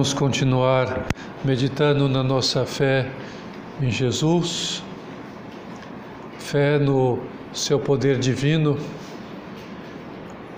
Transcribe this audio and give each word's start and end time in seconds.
Vamos 0.00 0.14
continuar 0.14 1.04
meditando 1.44 2.08
na 2.08 2.22
nossa 2.22 2.64
fé 2.64 3.06
em 3.82 3.90
Jesus, 3.90 4.82
fé 6.38 6.78
no 6.78 7.18
seu 7.52 7.78
poder 7.78 8.18
divino, 8.18 8.78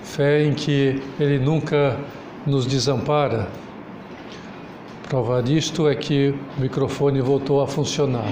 fé 0.01 0.45
em 0.45 0.53
que 0.53 1.03
Ele 1.19 1.39
nunca 1.39 1.99
nos 2.47 2.65
desampara. 2.65 3.49
Prova 5.09 5.43
disto 5.43 5.89
é 5.89 5.95
que 5.95 6.33
o 6.57 6.61
microfone 6.61 7.19
voltou 7.19 7.61
a 7.61 7.67
funcionar. 7.67 8.23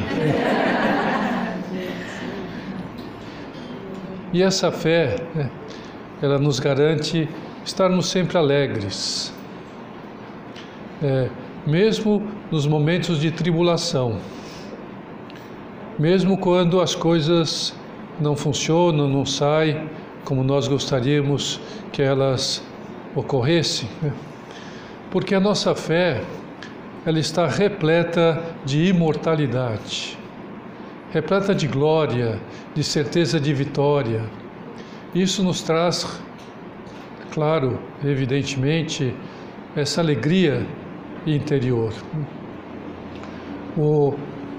E 4.31 4.41
essa 4.41 4.71
fé, 4.71 5.17
né, 5.35 5.51
ela 6.21 6.39
nos 6.39 6.57
garante 6.57 7.27
estarmos 7.65 8.07
sempre 8.07 8.37
alegres 8.37 9.30
é, 11.01 11.29
mesmo 11.65 12.21
nos 12.51 12.67
momentos 12.67 13.19
de 13.19 13.31
tribulação, 13.31 14.19
mesmo 15.97 16.37
quando 16.37 16.79
as 16.79 16.95
coisas 16.95 17.75
não 18.19 18.35
funcionam, 18.35 19.07
não 19.07 19.25
saem 19.25 19.89
como 20.23 20.43
nós 20.43 20.67
gostaríamos 20.67 21.59
que 21.91 22.01
elas 22.01 22.63
ocorressem, 23.15 23.89
né? 24.01 24.13
porque 25.09 25.35
a 25.35 25.39
nossa 25.39 25.75
fé 25.75 26.21
ela 27.05 27.19
está 27.19 27.47
repleta 27.47 28.41
de 28.63 28.85
imortalidade, 28.85 30.17
repleta 31.11 31.53
de 31.53 31.67
glória, 31.67 32.39
de 32.75 32.83
certeza 32.83 33.39
de 33.39 33.53
vitória. 33.53 34.23
Isso 35.13 35.43
nos 35.43 35.61
traz, 35.61 36.21
claro, 37.31 37.79
evidentemente, 38.03 39.13
essa 39.75 39.99
alegria 39.99 40.65
interior. 41.25 41.93
O 43.77 44.13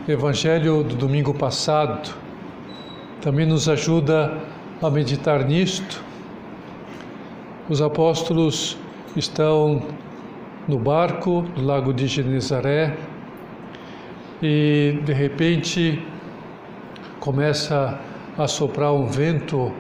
Evangelho 0.09 0.83
do 0.83 0.95
domingo 0.95 1.35
passado 1.35 2.15
também 3.21 3.47
nos 3.47 3.69
ajuda 3.69 4.39
a 4.83 4.91
meditar 4.91 5.45
nisto. 5.45 6.03
Os 7.69 7.81
apóstolos 7.81 8.77
estão 9.17 9.83
no 10.67 10.79
barco 10.79 11.43
do 11.55 11.65
lago 11.65 11.93
de 11.93 12.07
Genezaré 12.07 12.97
e 14.43 14.99
de 15.05 15.13
repente 15.13 16.03
começa 17.21 17.99
a 18.37 18.49
soprar 18.49 18.93
um 18.93 19.07
vento 19.07 19.73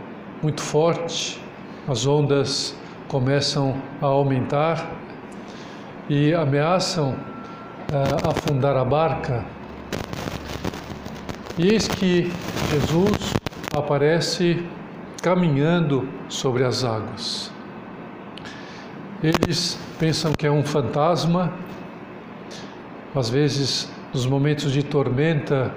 muito 0.43 0.61
forte, 0.61 1.41
as 1.89 2.07
ondas 2.07 2.77
começam 3.09 3.75
a 4.01 4.07
aumentar 4.07 5.02
e 6.08 6.34
ameaçam 6.34 7.11
uh, 7.11 8.28
afundar 8.28 8.77
a 8.77 8.84
barca. 8.84 9.45
E 11.58 11.69
eis 11.69 11.86
que 11.86 12.33
Jesus 12.70 13.34
aparece 13.77 14.64
caminhando 15.23 16.08
sobre 16.28 16.64
as 16.64 16.84
águas. 16.84 17.50
Eles 19.23 19.78
pensam 19.98 20.33
que 20.33 20.47
é 20.47 20.50
um 20.50 20.64
fantasma, 20.64 21.53
às 23.14 23.30
vezes, 23.30 23.91
nos 24.12 24.27
momentos 24.27 24.73
de 24.73 24.83
tormenta, 24.83 25.73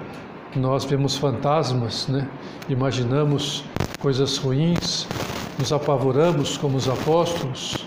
nós 0.56 0.84
vemos 0.84 1.16
fantasmas, 1.16 2.08
né? 2.08 2.28
imaginamos 2.68 3.62
coisas 4.00 4.38
ruins, 4.38 5.06
nos 5.58 5.72
apavoramos 5.72 6.56
como 6.56 6.76
os 6.76 6.88
apóstolos. 6.88 7.86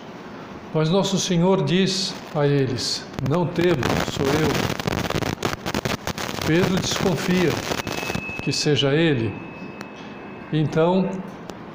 Mas 0.73 0.87
nosso 0.89 1.17
Senhor 1.17 1.63
diz 1.63 2.13
a 2.35 2.45
eles: 2.45 3.03
Não 3.27 3.47
temo, 3.47 3.81
sou 4.11 4.25
eu. 4.27 4.49
Pedro 6.45 6.77
desconfia 6.77 7.49
que 8.43 8.51
seja 8.51 8.93
ele. 8.93 9.33
Então 10.53 11.09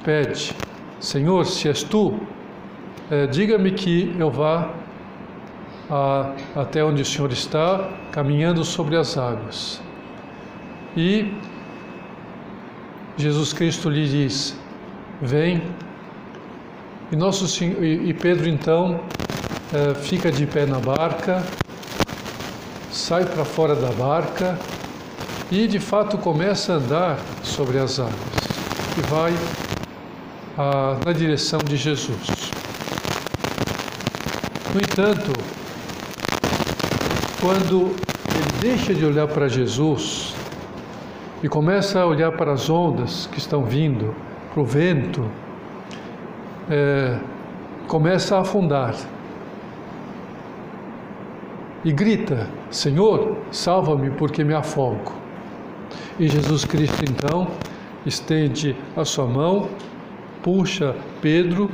pede: 0.04 0.52
Senhor, 1.00 1.44
se 1.44 1.66
és 1.68 1.82
tu, 1.82 2.20
é, 3.10 3.26
diga-me 3.26 3.72
que 3.72 4.14
eu 4.16 4.30
vá 4.30 4.70
a, 5.90 6.32
até 6.54 6.84
onde 6.84 7.02
o 7.02 7.04
Senhor 7.04 7.32
está, 7.32 7.90
caminhando 8.12 8.64
sobre 8.64 8.96
as 8.96 9.18
águas. 9.18 9.82
E 10.96 11.32
Jesus 13.16 13.52
Cristo 13.52 13.90
lhe 13.90 14.08
diz: 14.08 14.56
Vem 15.20 15.62
e, 17.14 17.16
nosso, 17.16 17.64
e 17.64 18.12
Pedro 18.12 18.48
então 18.48 19.00
é, 19.72 19.94
fica 19.94 20.32
de 20.32 20.46
pé 20.46 20.66
na 20.66 20.80
barca, 20.80 21.44
sai 22.90 23.24
para 23.24 23.44
fora 23.44 23.76
da 23.76 23.92
barca 23.92 24.58
e 25.48 25.68
de 25.68 25.78
fato 25.78 26.18
começa 26.18 26.72
a 26.72 26.76
andar 26.76 27.18
sobre 27.44 27.78
as 27.78 28.00
águas 28.00 28.14
e 28.98 29.00
vai 29.02 29.32
a, 30.58 30.96
na 31.06 31.12
direção 31.12 31.60
de 31.60 31.76
Jesus. 31.76 32.50
No 34.74 34.80
entanto, 34.80 35.32
quando 37.40 37.94
ele 38.34 38.60
deixa 38.60 38.92
de 38.92 39.06
olhar 39.06 39.28
para 39.28 39.46
Jesus 39.46 40.34
e 41.44 41.48
começa 41.48 42.00
a 42.00 42.06
olhar 42.06 42.32
para 42.32 42.54
as 42.54 42.68
ondas 42.68 43.28
que 43.30 43.38
estão 43.38 43.64
vindo, 43.64 44.12
para 44.52 44.60
o 44.60 44.64
vento, 44.64 45.24
é, 46.70 47.18
começa 47.86 48.36
a 48.36 48.40
afundar 48.40 48.94
e 51.84 51.92
grita: 51.92 52.48
Senhor, 52.70 53.36
salva-me 53.50 54.10
porque 54.10 54.42
me 54.42 54.54
afogo. 54.54 55.12
E 56.18 56.28
Jesus 56.28 56.64
Cristo 56.64 57.04
então 57.08 57.48
estende 58.06 58.76
a 58.96 59.04
sua 59.04 59.26
mão, 59.26 59.68
puxa 60.42 60.94
Pedro, 61.20 61.70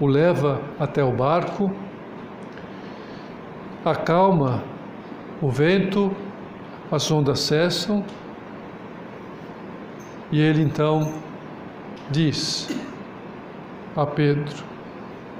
o 0.00 0.06
leva 0.06 0.60
até 0.78 1.02
o 1.02 1.12
barco, 1.12 1.72
acalma 3.84 4.62
o 5.40 5.48
vento, 5.48 6.12
as 6.90 7.10
ondas 7.10 7.40
cessam 7.40 8.04
e 10.30 10.40
ele 10.40 10.62
então 10.62 11.12
diz: 12.10 12.68
a 13.98 14.06
Pedro: 14.06 14.64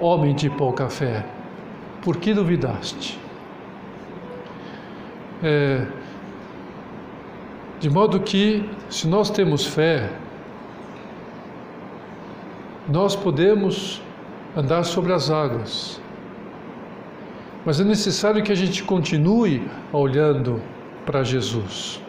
Homem 0.01 0.35
de 0.35 0.51
pouca 0.51 0.89
fé, 0.89 1.25
por 2.03 2.17
que 2.17 2.35
duvidaste? 2.35 3.19
É, 5.43 5.87
de 7.79 7.89
modo 7.89 8.19
que, 8.19 8.69
se 8.91 9.07
nós 9.07 9.31
temos 9.31 9.65
fé, 9.65 10.11
nós 12.89 13.15
podemos 13.15 14.03
andar 14.57 14.83
sobre 14.83 15.13
as 15.13 15.31
águas. 15.31 16.01
Mas 17.65 17.81
é 17.81 17.85
necessário 17.85 18.43
que 18.43 18.51
a 18.51 18.57
gente 18.57 18.83
continue 18.83 19.63
olhando 19.93 20.61
para 21.07 21.23
Jesus 21.23 22.01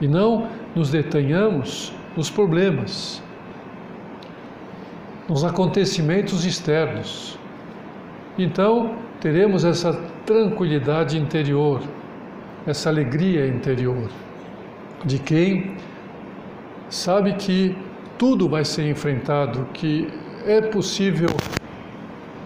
e 0.00 0.08
não 0.08 0.48
nos 0.74 0.90
detenhamos 0.90 1.92
nos 2.16 2.28
problemas 2.28 3.22
nos 5.30 5.44
acontecimentos 5.44 6.44
externos. 6.44 7.38
Então, 8.36 8.96
teremos 9.20 9.64
essa 9.64 9.92
tranquilidade 10.26 11.16
interior, 11.16 11.80
essa 12.66 12.88
alegria 12.88 13.46
interior 13.46 14.10
de 15.04 15.20
quem 15.20 15.76
sabe 16.88 17.34
que 17.34 17.76
tudo 18.18 18.48
vai 18.48 18.64
ser 18.64 18.90
enfrentado, 18.90 19.68
que 19.72 20.08
é 20.44 20.60
possível 20.60 21.30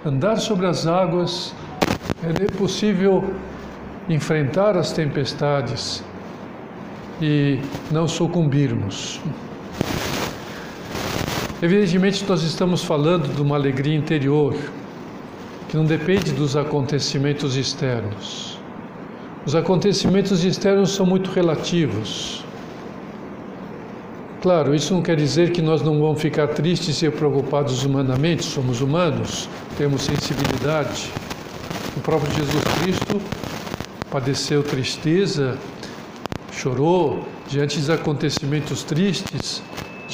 andar 0.04 0.36
sobre 0.36 0.66
as 0.66 0.86
águas, 0.86 1.54
é 2.22 2.52
possível 2.58 3.24
enfrentar 4.10 4.76
as 4.76 4.92
tempestades 4.92 6.04
e 7.22 7.58
não 7.90 8.06
sucumbirmos. 8.06 9.22
Evidentemente, 11.62 12.24
nós 12.28 12.42
estamos 12.42 12.82
falando 12.82 13.32
de 13.32 13.40
uma 13.40 13.54
alegria 13.54 13.96
interior, 13.96 14.54
que 15.68 15.76
não 15.76 15.84
depende 15.84 16.32
dos 16.32 16.56
acontecimentos 16.56 17.56
externos. 17.56 18.58
Os 19.46 19.54
acontecimentos 19.54 20.44
externos 20.44 20.90
são 20.90 21.06
muito 21.06 21.30
relativos. 21.30 22.44
Claro, 24.42 24.74
isso 24.74 24.92
não 24.92 25.00
quer 25.00 25.16
dizer 25.16 25.52
que 25.52 25.62
nós 25.62 25.80
não 25.80 25.98
vamos 26.00 26.20
ficar 26.20 26.48
tristes 26.48 27.00
e 27.02 27.10
preocupados 27.10 27.84
humanamente, 27.84 28.44
somos 28.44 28.80
humanos, 28.80 29.48
temos 29.78 30.02
sensibilidade. 30.02 31.10
O 31.96 32.00
próprio 32.00 32.30
Jesus 32.34 32.64
Cristo 32.82 33.20
padeceu 34.10 34.62
tristeza, 34.62 35.56
chorou 36.52 37.26
diante 37.48 37.78
dos 37.78 37.88
acontecimentos 37.88 38.82
tristes, 38.82 39.62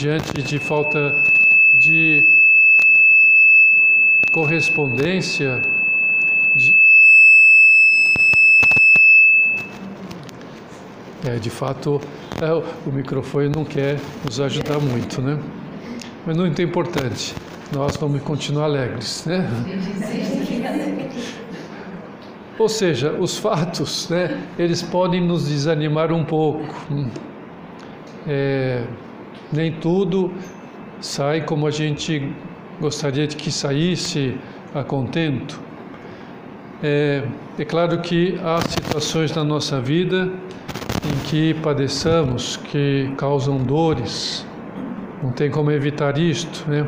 diante 0.01 0.43
de 0.43 0.59
falta 0.59 1.15
de 1.75 2.27
correspondência, 4.33 5.61
de, 6.57 6.75
é, 11.27 11.37
de 11.37 11.51
fato, 11.51 12.01
é, 12.41 12.51
o 12.89 12.91
microfone 12.91 13.51
não 13.55 13.63
quer 13.63 14.01
nos 14.25 14.41
ajudar 14.41 14.81
muito, 14.81 15.21
né? 15.21 15.39
Mas 16.25 16.35
não 16.35 16.47
é 16.47 16.63
importante, 16.63 17.35
nós 17.71 17.95
vamos 17.99 18.23
continuar 18.23 18.65
alegres, 18.65 19.27
né? 19.27 19.47
Ou 22.59 22.71
seja, 22.71 23.13
os 23.13 23.37
fatos, 23.37 24.09
né, 24.09 24.49
eles 24.59 24.83
podem 24.83 25.21
nos 25.21 25.47
desanimar 25.47 26.11
um 26.11 26.25
pouco. 26.25 26.75
Hum. 26.91 27.11
É, 28.27 28.87
nem 29.53 29.73
tudo 29.73 30.33
sai 31.01 31.41
como 31.41 31.67
a 31.67 31.71
gente 31.71 32.33
gostaria 32.81 33.27
de 33.27 33.37
que 33.37 33.51
saísse 33.51 34.37
a 34.75 34.85
contento. 34.85 35.61
É, 36.83 37.23
é 37.59 37.65
claro 37.65 37.99
que 38.01 38.39
há 38.43 38.61
situações 38.63 39.35
na 39.35 39.45
nossa 39.45 39.81
vida 39.81 40.31
em 41.05 41.29
que 41.29 41.55
padeçamos, 41.55 42.57
que 42.57 43.13
causam 43.17 43.59
dores. 43.59 44.47
Não 45.23 45.31
tem 45.33 45.51
como 45.51 45.71
evitar 45.71 46.17
isto, 46.17 46.69
né? 46.71 46.87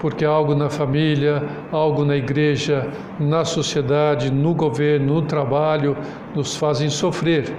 Porque 0.00 0.24
algo 0.24 0.54
na 0.54 0.68
família, 0.68 1.42
algo 1.72 2.04
na 2.04 2.16
igreja, 2.16 2.88
na 3.18 3.44
sociedade, 3.44 4.30
no 4.30 4.54
governo, 4.54 5.14
no 5.14 5.22
trabalho, 5.22 5.96
nos 6.34 6.56
fazem 6.56 6.88
sofrer. 6.88 7.52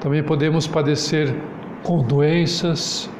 Também 0.00 0.22
podemos 0.22 0.66
padecer 0.66 1.34
com 1.82 2.02
doenças, 2.02 3.10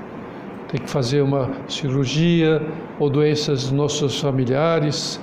tem 0.69 0.81
que 0.81 0.89
fazer 0.89 1.21
uma 1.21 1.51
cirurgia 1.69 2.63
ou 2.99 3.11
doenças 3.11 3.65
dos 3.65 3.73
nossos 3.73 4.21
familiares. 4.21 5.21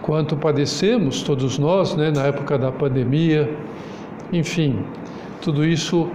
Quanto 0.00 0.36
padecemos, 0.36 1.22
todos 1.22 1.58
nós, 1.58 1.94
né, 1.94 2.10
na 2.10 2.22
época 2.24 2.58
da 2.58 2.72
pandemia, 2.72 3.48
enfim, 4.32 4.84
tudo 5.40 5.64
isso 5.64 6.08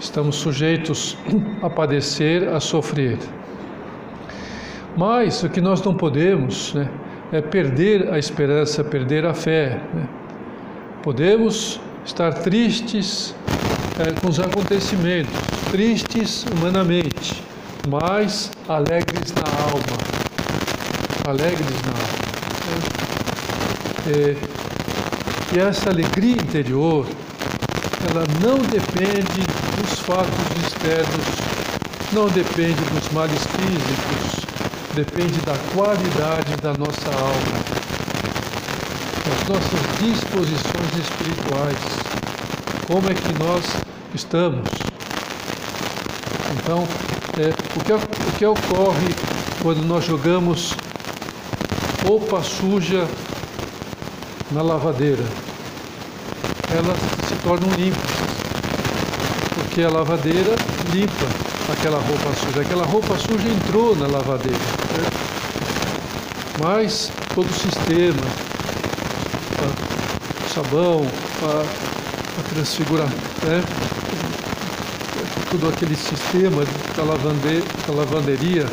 estamos 0.00 0.36
sujeitos 0.36 1.16
a 1.62 1.70
padecer, 1.70 2.48
a 2.48 2.58
sofrer. 2.58 3.18
Mas 4.96 5.42
o 5.42 5.48
que 5.48 5.60
nós 5.60 5.82
não 5.82 5.94
podemos 5.94 6.74
né, 6.74 6.90
é 7.30 7.40
perder 7.40 8.12
a 8.12 8.18
esperança, 8.18 8.82
perder 8.82 9.24
a 9.24 9.32
fé. 9.32 9.80
Né? 9.94 10.08
Podemos 11.02 11.80
estar 12.04 12.32
tristes 12.34 13.34
é, 14.00 14.18
com 14.20 14.28
os 14.28 14.40
acontecimentos, 14.40 15.32
tristes 15.70 16.46
humanamente, 16.52 17.42
mas 17.88 18.50
alegres 18.66 19.32
na 19.34 19.42
alma. 19.64 19.98
Alegres 21.26 21.76
na 21.84 21.92
alma. 21.92 22.30
É, 24.08 24.36
e 25.54 25.58
essa 25.58 25.90
alegria 25.90 26.32
interior, 26.32 27.06
ela 28.10 28.24
não 28.42 28.56
depende 28.58 29.42
dos 29.76 29.98
fatos 29.98 30.64
externos, 30.64 31.26
não 32.12 32.28
depende 32.28 32.80
dos 32.94 33.08
males 33.12 33.42
físicos, 33.46 34.46
depende 34.94 35.38
da 35.40 35.56
qualidade 35.74 36.56
da 36.62 36.72
nossa 36.74 37.10
alma, 37.10 37.58
das 39.26 39.48
nossas 39.48 39.80
disposições 40.00 40.96
espirituais. 40.98 42.10
Como 42.86 43.08
é 43.08 43.14
que 43.14 43.38
nós 43.38 43.89
estamos? 44.14 44.68
Então, 46.56 46.86
é, 47.38 47.50
o, 47.78 47.84
que, 47.84 47.92
o 47.92 48.32
que 48.38 48.46
ocorre 48.46 49.14
quando 49.62 49.84
nós 49.84 50.04
jogamos 50.04 50.74
roupa 52.04 52.42
suja 52.42 53.06
na 54.50 54.62
lavadeira? 54.62 55.24
Elas 56.72 56.98
se 57.28 57.34
tornam 57.42 57.68
limpas, 57.76 58.10
porque 59.54 59.82
a 59.82 59.88
lavadeira 59.88 60.54
limpa 60.92 61.50
aquela 61.72 61.98
roupa 61.98 62.32
suja. 62.34 62.60
Aquela 62.60 62.84
roupa 62.84 63.16
suja 63.18 63.48
entrou 63.48 63.94
na 63.96 64.06
lavadeira. 64.06 64.58
Né? 64.58 65.10
Mas 66.62 67.10
todo 67.34 67.48
o 67.48 67.54
sistema, 67.54 68.20
o 70.44 70.48
sabão, 70.52 71.06
a, 71.42 71.62
a 72.38 72.42
né? 73.46 73.99
Todo 75.50 75.68
aquele 75.68 75.96
sistema 75.96 76.64
da, 76.96 77.02
lavande, 77.02 77.62
da 77.86 77.92
lavanderia 77.92 78.66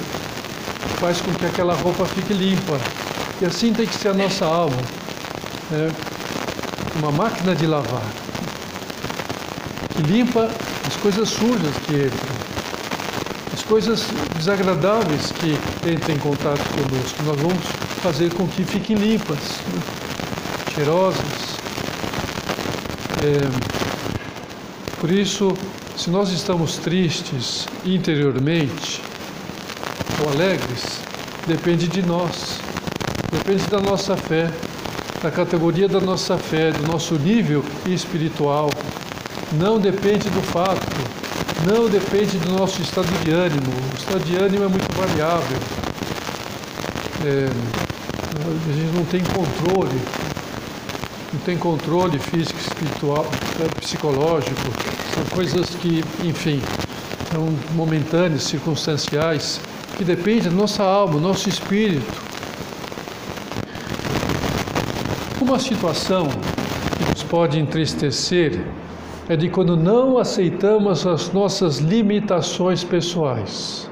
faz 1.00 1.20
com 1.22 1.34
que 1.34 1.46
aquela 1.46 1.74
roupa 1.74 2.06
fique 2.06 2.34
limpa. 2.34 2.80
E 3.42 3.46
assim 3.46 3.74
tem 3.74 3.88
que 3.88 3.96
ser 3.96 4.10
a 4.10 4.14
nossa 4.14 4.46
alma. 4.46 4.78
Né? 5.72 5.92
Uma 7.00 7.12
máquina 7.12 7.56
de 7.56 7.66
lavar 7.66 8.04
que 9.96 10.04
limpa 10.04 10.50
as 10.86 10.96
coisas 10.98 11.30
sujas 11.30 11.76
que 11.86 11.96
entram, 11.96 12.36
as 13.54 13.64
coisas 13.64 14.06
desagradáveis 14.36 15.32
que 15.32 15.58
entram 15.90 16.16
em 16.16 16.20
contato 16.20 16.62
conosco. 16.70 17.24
Nós 17.24 17.42
vamos 17.42 17.66
fazer 18.04 18.32
com 18.34 18.48
que 18.48 18.64
fiquem 18.64 18.96
limpas, 18.96 19.38
né? 19.74 19.82
cheirosas. 20.76 21.58
É, 23.24 23.68
por 25.00 25.12
isso, 25.12 25.56
se 25.98 26.12
nós 26.12 26.30
estamos 26.30 26.78
tristes 26.78 27.68
interiormente 27.84 29.02
ou 30.24 30.30
alegres, 30.30 31.00
depende 31.48 31.88
de 31.88 32.04
nós, 32.04 32.60
depende 33.32 33.64
da 33.68 33.82
nossa 33.82 34.16
fé, 34.16 34.52
da 35.24 35.32
categoria 35.32 35.88
da 35.88 36.00
nossa 36.00 36.38
fé, 36.38 36.72
do 36.72 36.86
nosso 36.86 37.16
nível 37.16 37.66
espiritual. 37.88 38.70
Não 39.54 39.80
depende 39.80 40.30
do 40.30 40.42
fato, 40.44 40.86
não 41.66 41.90
depende 41.90 42.38
do 42.38 42.52
nosso 42.52 42.80
estado 42.80 43.08
de 43.24 43.32
ânimo. 43.32 43.74
O 43.92 43.98
estado 43.98 44.24
de 44.24 44.36
ânimo 44.36 44.66
é 44.66 44.68
muito 44.68 44.96
variável. 44.96 45.58
É, 47.26 47.50
a 48.70 48.74
gente 48.74 48.96
não 48.96 49.06
tem 49.06 49.22
controle, 49.24 50.00
não 51.34 51.40
tem 51.42 51.58
controle 51.58 52.20
físico, 52.20 52.60
espiritual, 52.60 53.26
psicológico 53.80 54.62
são 55.14 55.24
coisas 55.36 55.70
que, 55.76 56.04
enfim, 56.24 56.62
são 57.32 57.48
momentâneas, 57.76 58.44
circunstanciais, 58.44 59.60
que 59.98 60.04
dependem 60.04 60.44
da 60.44 60.52
nossa 60.52 60.84
alma, 60.84 61.14
do 61.14 61.20
nosso 61.20 61.50
espírito. 61.50 62.28
Uma 65.42 65.60
situação 65.60 66.28
que 66.28 67.10
nos 67.10 67.24
pode 67.24 67.60
entristecer 67.60 68.62
é 69.30 69.36
de 69.36 69.50
quando 69.50 69.76
não 69.76 70.18
aceitamos 70.18 71.06
as 71.06 71.34
nossas 71.34 71.80
limitações 71.80 72.84
pessoais. 72.84 73.90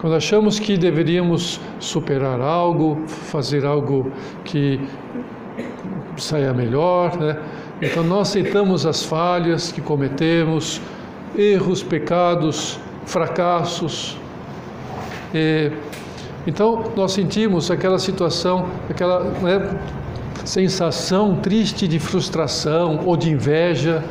Quando 0.00 0.14
achamos 0.14 0.58
que 0.58 0.76
deveríamos 0.76 1.60
superar 1.80 2.40
algo, 2.40 3.02
fazer 3.06 3.64
algo 3.64 4.12
que 4.44 4.80
saia 6.16 6.52
melhor, 6.54 7.16
né? 7.16 7.36
Então 7.80 8.02
nós 8.02 8.30
aceitamos 8.30 8.86
as 8.86 9.02
falhas 9.02 9.70
que 9.70 9.82
cometemos, 9.82 10.80
erros, 11.36 11.82
pecados, 11.82 12.78
fracassos. 13.04 14.16
E, 15.34 15.70
então 16.46 16.84
nós 16.96 17.12
sentimos 17.12 17.70
aquela 17.70 17.98
situação, 17.98 18.68
aquela 18.88 19.24
né, 19.42 19.78
sensação 20.42 21.36
triste 21.36 21.86
de 21.86 21.98
frustração 21.98 23.00
ou 23.04 23.14
de 23.14 23.30
inveja, 23.30 24.02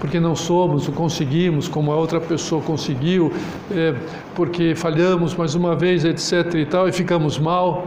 porque 0.00 0.18
não 0.18 0.34
somos 0.34 0.88
ou 0.88 0.94
conseguimos 0.94 1.68
como 1.68 1.92
a 1.92 1.96
outra 1.96 2.18
pessoa 2.18 2.62
conseguiu, 2.62 3.30
é, 3.70 3.94
porque 4.34 4.74
falhamos 4.74 5.34
mais 5.34 5.54
uma 5.54 5.76
vez, 5.76 6.04
etc. 6.06 6.54
e 6.54 6.64
tal, 6.64 6.88
e 6.88 6.92
ficamos 6.92 7.38
mal. 7.38 7.86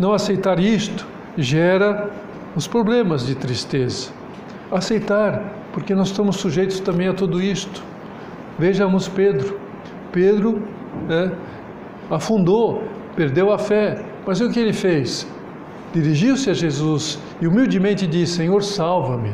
Não 0.00 0.14
aceitar 0.14 0.58
isto 0.58 1.06
gera 1.36 2.10
os 2.56 2.66
problemas 2.66 3.26
de 3.26 3.34
tristeza. 3.34 4.10
Aceitar, 4.72 5.52
porque 5.72 5.94
nós 5.94 6.08
estamos 6.08 6.36
sujeitos 6.36 6.80
também 6.80 7.06
a 7.06 7.14
tudo 7.14 7.40
isto. 7.40 7.82
Vejamos 8.58 9.06
Pedro. 9.06 9.60
Pedro 10.10 10.62
né, 11.06 11.30
afundou, 12.10 12.82
perdeu 13.14 13.52
a 13.52 13.58
fé, 13.58 14.02
mas 14.26 14.40
o 14.40 14.50
que 14.50 14.58
ele 14.58 14.72
fez? 14.72 15.26
Dirigiu-se 15.92 16.50
a 16.50 16.54
Jesus 16.54 17.18
e 17.40 17.46
humildemente 17.46 18.06
disse: 18.06 18.38
Senhor, 18.38 18.62
salva-me. 18.62 19.32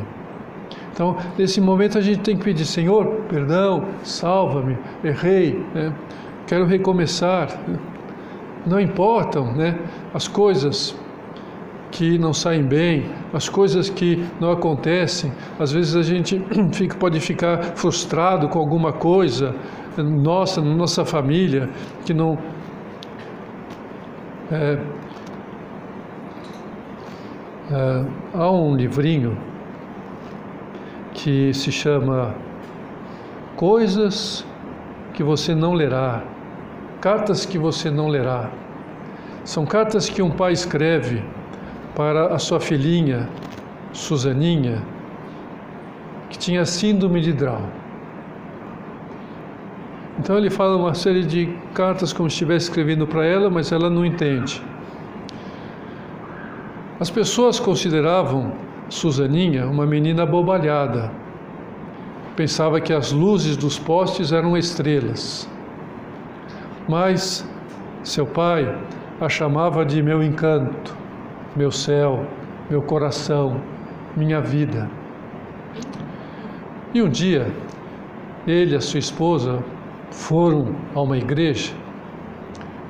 Então, 0.91 1.17
nesse 1.37 1.59
momento, 1.59 1.97
a 1.97 2.01
gente 2.01 2.19
tem 2.19 2.37
que 2.37 2.43
pedir: 2.43 2.65
Senhor, 2.65 3.05
perdão, 3.29 3.87
salva-me, 4.03 4.77
errei, 5.03 5.65
né? 5.73 5.93
quero 6.45 6.65
recomeçar. 6.65 7.47
Não 8.65 8.79
importam 8.79 9.53
né, 9.53 9.77
as 10.13 10.27
coisas 10.27 10.95
que 11.93 12.17
não 12.17 12.33
saem 12.33 12.63
bem, 12.63 13.05
as 13.31 13.47
coisas 13.47 13.87
que 13.87 14.25
não 14.39 14.51
acontecem. 14.51 15.31
Às 15.59 15.71
vezes 15.71 15.95
a 15.95 16.01
gente 16.01 16.43
fica, 16.73 16.97
pode 16.97 17.19
ficar 17.19 17.61
frustrado 17.75 18.49
com 18.49 18.57
alguma 18.59 18.91
coisa 18.91 19.55
nossa, 19.95 20.59
na 20.59 20.73
nossa 20.73 21.05
família, 21.05 21.69
que 22.03 22.13
não. 22.13 22.37
É, 24.51 24.79
é, 27.71 28.05
há 28.33 28.51
um 28.51 28.75
livrinho 28.75 29.37
que 31.13 31.53
se 31.53 31.71
chama 31.71 32.35
Coisas 33.55 34.43
que 35.13 35.21
você 35.21 35.53
não 35.53 35.73
lerá, 35.73 36.23
cartas 36.99 37.45
que 37.45 37.59
você 37.59 37.91
não 37.91 38.07
lerá. 38.07 38.49
São 39.45 39.63
cartas 39.63 40.09
que 40.09 40.23
um 40.23 40.31
pai 40.31 40.53
escreve 40.53 41.23
para 41.95 42.33
a 42.33 42.39
sua 42.39 42.59
filhinha, 42.59 43.29
Suzaninha, 43.91 44.81
que 46.29 46.37
tinha 46.37 46.65
síndrome 46.65 47.21
de 47.21 47.33
Down. 47.33 47.69
Então 50.19 50.37
ele 50.37 50.49
fala 50.49 50.75
uma 50.77 50.93
série 50.93 51.23
de 51.23 51.55
cartas 51.73 52.13
como 52.13 52.29
se 52.29 52.35
estivesse 52.35 52.67
escrevendo 52.67 53.05
para 53.05 53.25
ela, 53.25 53.49
mas 53.49 53.71
ela 53.71 53.89
não 53.89 54.05
entende. 54.05 54.61
As 56.99 57.09
pessoas 57.09 57.59
consideravam 57.59 58.53
Suzaninha 58.89 59.67
uma 59.67 59.85
menina 59.85 60.25
bobalhada. 60.25 61.11
Pensava 62.35 62.79
que 62.79 62.93
as 62.93 63.11
luzes 63.11 63.57
dos 63.57 63.77
postes 63.77 64.31
eram 64.31 64.55
estrelas. 64.55 65.49
Mas 66.87 67.47
seu 68.03 68.25
pai 68.25 68.77
a 69.19 69.29
chamava 69.29 69.85
de 69.85 70.01
meu 70.01 70.21
encanto, 70.21 70.95
meu 71.55 71.71
céu, 71.71 72.25
meu 72.69 72.81
coração, 72.81 73.61
minha 74.15 74.41
vida. 74.41 74.89
E 76.93 77.01
um 77.01 77.09
dia, 77.09 77.51
ele 78.45 78.73
e 78.73 78.75
a 78.75 78.81
sua 78.81 78.99
esposa 78.99 79.63
foram 80.11 80.75
a 80.93 81.01
uma 81.01 81.17
igreja 81.17 81.73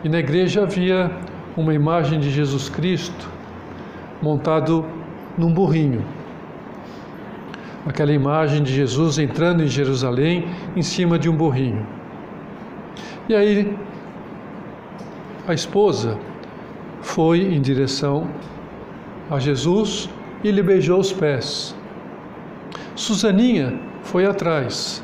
e 0.03 0.09
na 0.09 0.19
igreja 0.19 0.63
havia 0.63 1.09
uma 1.55 1.73
imagem 1.73 2.19
de 2.19 2.29
Jesus 2.29 2.67
Cristo 2.67 3.29
montado 4.21 4.85
num 5.37 5.53
burrinho. 5.53 6.03
Aquela 7.85 8.11
imagem 8.11 8.63
de 8.63 8.73
Jesus 8.73 9.17
entrando 9.17 9.63
em 9.63 9.67
Jerusalém 9.67 10.45
em 10.75 10.81
cima 10.81 11.17
de 11.17 11.29
um 11.29 11.35
burrinho. 11.35 11.85
E 13.29 13.35
aí 13.35 13.77
a 15.47 15.53
esposa 15.53 16.17
foi 17.03 17.41
em 17.41 17.61
direção 17.61 18.27
a 19.29 19.37
Jesus 19.37 20.09
e 20.43 20.49
lhe 20.49 20.63
beijou 20.63 20.99
os 20.99 21.13
pés. 21.13 21.75
Susaninha 22.95 23.79
foi 24.01 24.25
atrás 24.25 25.03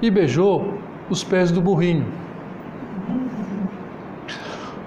e 0.00 0.10
beijou 0.10 0.78
os 1.10 1.22
pés 1.22 1.50
do 1.50 1.60
burrinho. 1.60 2.06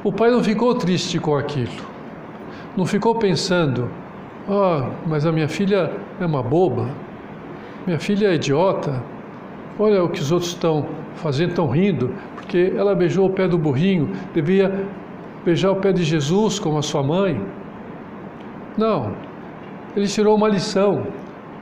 O 0.04 0.12
pai 0.12 0.32
não 0.32 0.44
ficou 0.44 0.74
triste 0.76 1.20
com 1.20 1.36
aquilo, 1.36 1.72
não 2.76 2.86
ficou 2.86 3.16
pensando, 3.16 3.90
ah, 4.50 4.90
mas 5.06 5.26
a 5.26 5.32
minha 5.32 5.50
filha 5.50 5.92
é 6.20 6.26
uma 6.26 6.42
boba, 6.42 6.90
minha 7.86 8.00
filha 8.00 8.28
é 8.28 8.36
idiota, 8.36 9.04
olha 9.78 10.04
o 10.04 10.10
que 10.10 10.22
os 10.22 10.32
outros 10.32 10.52
estão 10.52 10.86
fazendo, 11.16 11.50
estão 11.50 11.68
rindo, 11.68 12.14
porque 12.36 12.74
ela 12.76 12.96
beijou 12.96 13.28
o 13.28 13.30
pé 13.30 13.48
do 13.48 13.58
burrinho, 13.58 14.12
devia 14.34 14.88
beijar 15.48 15.72
o 15.72 15.78
pé 15.78 15.94
de 15.94 16.04
Jesus 16.04 16.60
como 16.60 16.78
a 16.78 16.82
sua 16.82 17.02
mãe. 17.02 17.42
Não, 18.78 19.16
ele 19.96 20.08
tirou 20.16 20.36
uma 20.36 20.50
lição 20.50 21.08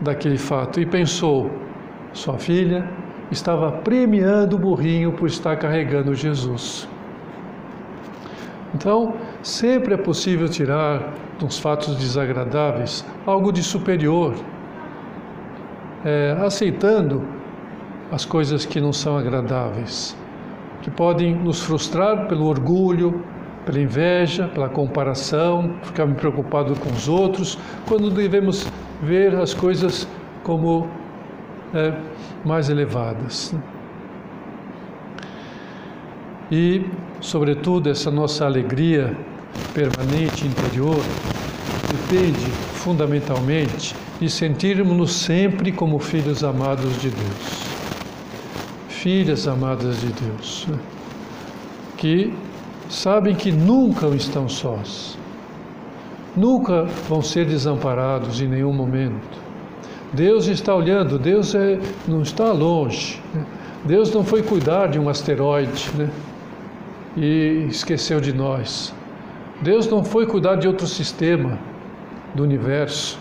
daquele 0.02 0.40
fato 0.40 0.80
e 0.80 0.86
pensou: 0.88 1.52
sua 2.12 2.38
filha 2.40 2.90
estava 3.30 3.72
premiando 3.90 4.56
o 4.56 4.60
burrinho 4.60 5.12
por 5.14 5.28
estar 5.28 5.56
carregando 5.58 6.16
Jesus. 6.16 6.90
Então, 8.74 9.14
sempre 9.44 9.94
é 9.94 9.98
possível 9.98 10.50
tirar 10.50 11.14
dos 11.40 11.60
fatos 11.60 11.96
desagradáveis 11.96 13.06
algo 13.26 13.52
de 13.52 13.62
superior, 13.62 14.34
é, 16.04 16.36
aceitando 16.44 17.24
as 18.12 18.26
coisas 18.26 18.66
que 18.66 18.82
não 18.82 18.92
são 18.92 19.16
agradáveis, 19.16 20.18
que 20.82 20.90
podem 20.90 21.36
nos 21.36 21.62
frustrar 21.62 22.28
pelo 22.28 22.46
orgulho, 22.48 23.24
pela 23.66 23.80
inveja, 23.80 24.48
pela 24.48 24.70
comparação, 24.70 25.76
ficar 25.84 26.08
preocupado 26.08 26.76
com 26.76 26.90
os 26.92 27.08
outros, 27.08 27.58
quando 27.88 28.12
devemos 28.12 28.68
ver 29.02 29.36
as 29.36 29.54
coisas 29.54 30.08
como 30.44 30.88
é, 31.74 31.94
mais 32.46 32.70
elevadas. 32.70 33.54
E, 36.52 36.86
sobretudo, 37.20 37.90
essa 37.90 38.12
nossa 38.12 38.46
alegria 38.46 39.18
permanente 39.74 40.46
interior 40.46 41.02
depende 41.92 42.46
fundamentalmente 42.76 43.96
de 44.20 44.30
sentirmos-nos 44.30 45.12
sempre 45.12 45.72
como 45.72 45.98
filhos 46.00 46.44
amados 46.44 47.02
de 47.02 47.10
Deus. 47.10 47.66
Filhas 48.90 49.48
amadas 49.48 50.02
de 50.02 50.08
Deus, 50.08 50.68
que 51.98 52.34
sabem 52.90 53.36
que 53.36 53.52
nunca 53.52 54.08
estão 54.08 54.48
sós, 54.48 55.18
nunca 56.36 56.84
vão 57.08 57.22
ser 57.22 57.46
desamparados 57.46 58.42
em 58.42 58.48
nenhum 58.48 58.74
momento. 58.74 59.46
Deus 60.14 60.48
está 60.48 60.74
olhando, 60.74 61.20
Deus 61.20 61.54
é, 61.56 61.80
não 62.08 62.22
está 62.22 62.52
longe. 62.52 63.22
Né? 63.34 63.46
Deus 63.84 64.14
não 64.14 64.24
foi 64.24 64.42
cuidar 64.42 64.88
de 64.88 64.98
um 65.00 65.10
asteroide 65.10 65.92
né? 65.96 66.10
e 67.18 67.68
esqueceu 67.70 68.20
de 68.20 68.34
nós. 68.34 68.94
Deus 69.62 69.88
não 69.88 70.04
foi 70.04 70.26
cuidar 70.26 70.56
de 70.56 70.68
outro 70.68 70.88
sistema 70.88 71.58
do 72.34 72.44
universo. 72.44 73.20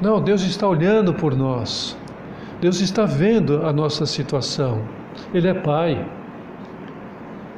Não, 0.00 0.20
Deus 0.20 0.42
está 0.42 0.68
olhando 0.68 1.14
por 1.14 1.34
nós. 1.34 1.96
Deus 2.60 2.80
está 2.80 3.04
vendo 3.04 3.66
a 3.66 3.72
nossa 3.72 4.04
situação. 4.04 4.82
Ele 5.32 5.48
é 5.48 5.54
Pai. 5.54 6.04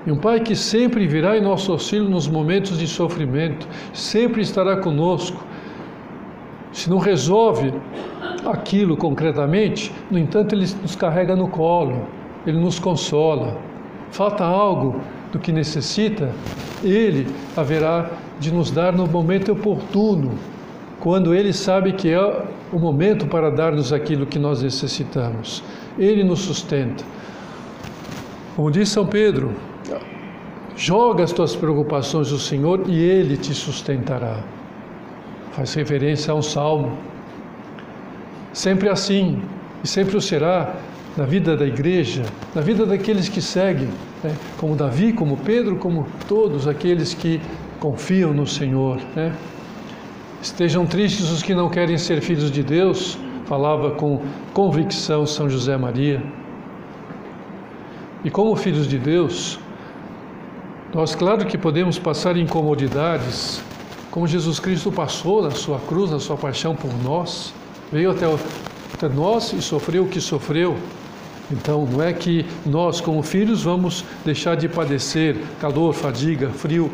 E 0.06 0.12
um 0.12 0.16
Pai 0.16 0.40
que 0.40 0.54
sempre 0.54 1.06
virá 1.06 1.36
em 1.36 1.40
nosso 1.40 1.72
auxílio 1.72 2.08
nos 2.08 2.28
momentos 2.28 2.78
de 2.78 2.86
sofrimento, 2.86 3.66
sempre 3.92 4.42
estará 4.42 4.76
conosco. 4.76 5.44
Se 6.72 6.88
não 6.88 6.98
resolve 6.98 7.72
aquilo 8.46 8.96
concretamente, 8.96 9.92
no 10.10 10.18
entanto, 10.18 10.54
Ele 10.54 10.66
nos 10.82 10.94
carrega 10.94 11.34
no 11.34 11.48
colo, 11.48 12.06
Ele 12.46 12.58
nos 12.58 12.78
consola. 12.78 13.58
Falta 14.10 14.44
algo 14.44 15.00
do 15.32 15.38
que 15.38 15.52
necessita, 15.52 16.32
Ele 16.82 17.26
haverá 17.56 18.10
de 18.38 18.52
nos 18.52 18.70
dar 18.70 18.92
no 18.92 19.06
momento 19.06 19.52
oportuno, 19.52 20.32
quando 21.00 21.34
Ele 21.34 21.52
sabe 21.52 21.92
que 21.92 22.10
é 22.10 22.44
o 22.72 22.78
momento 22.78 23.26
para 23.26 23.50
dar-nos 23.50 23.92
aquilo 23.92 24.26
que 24.26 24.38
nós 24.38 24.62
necessitamos. 24.62 25.62
Ele 25.98 26.22
nos 26.22 26.40
sustenta. 26.40 27.04
Como 28.54 28.70
diz 28.70 28.88
São 28.88 29.06
Pedro, 29.06 29.52
joga 30.78 31.24
as 31.24 31.32
tuas 31.32 31.56
preocupações 31.56 32.30
no 32.30 32.38
Senhor 32.38 32.84
e 32.86 33.02
Ele 33.02 33.36
te 33.36 33.52
sustentará. 33.52 34.44
Faz 35.50 35.74
referência 35.74 36.32
a 36.32 36.36
um 36.36 36.42
salmo. 36.42 36.96
Sempre 38.52 38.88
assim, 38.88 39.42
e 39.82 39.88
sempre 39.88 40.16
o 40.16 40.20
será 40.20 40.76
na 41.16 41.24
vida 41.24 41.56
da 41.56 41.66
igreja, 41.66 42.22
na 42.54 42.62
vida 42.62 42.86
daqueles 42.86 43.28
que 43.28 43.42
seguem, 43.42 43.88
né? 44.22 44.32
como 44.56 44.76
Davi, 44.76 45.12
como 45.12 45.36
Pedro, 45.38 45.76
como 45.76 46.06
todos 46.28 46.68
aqueles 46.68 47.12
que 47.12 47.40
confiam 47.80 48.32
no 48.32 48.46
Senhor. 48.46 49.00
Né? 49.16 49.34
Estejam 50.40 50.86
tristes 50.86 51.28
os 51.28 51.42
que 51.42 51.54
não 51.56 51.68
querem 51.68 51.98
ser 51.98 52.20
filhos 52.20 52.52
de 52.52 52.62
Deus, 52.62 53.18
falava 53.46 53.90
com 53.92 54.22
convicção 54.52 55.26
São 55.26 55.50
José 55.50 55.76
Maria. 55.76 56.22
E 58.24 58.30
como 58.30 58.54
filhos 58.54 58.86
de 58.86 58.98
Deus, 58.98 59.58
nós, 60.94 61.14
claro 61.14 61.44
que 61.44 61.58
podemos 61.58 61.98
passar 61.98 62.36
incomodidades, 62.36 63.60
como 64.10 64.26
Jesus 64.26 64.58
Cristo 64.58 64.90
passou 64.90 65.42
na 65.42 65.50
sua 65.50 65.78
cruz, 65.78 66.10
na 66.10 66.18
sua 66.18 66.36
paixão 66.36 66.74
por 66.74 66.90
nós, 67.02 67.52
veio 67.92 68.10
até, 68.10 68.24
até 68.94 69.08
nós 69.08 69.52
e 69.52 69.60
sofreu 69.60 70.04
o 70.04 70.08
que 70.08 70.20
sofreu. 70.20 70.76
Então, 71.50 71.86
não 71.86 72.02
é 72.02 72.12
que 72.12 72.44
nós, 72.64 73.00
como 73.00 73.22
filhos, 73.22 73.62
vamos 73.62 74.04
deixar 74.24 74.54
de 74.56 74.68
padecer 74.68 75.36
calor, 75.60 75.92
fadiga, 75.92 76.48
frio, 76.50 76.90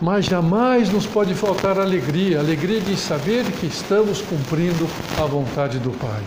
mas 0.00 0.26
jamais 0.26 0.90
nos 0.90 1.06
pode 1.06 1.34
faltar 1.34 1.78
alegria, 1.78 2.38
alegria 2.38 2.80
de 2.80 2.96
saber 2.96 3.44
que 3.52 3.66
estamos 3.66 4.20
cumprindo 4.22 4.88
a 5.20 5.26
vontade 5.26 5.78
do 5.78 5.90
Pai. 5.90 6.22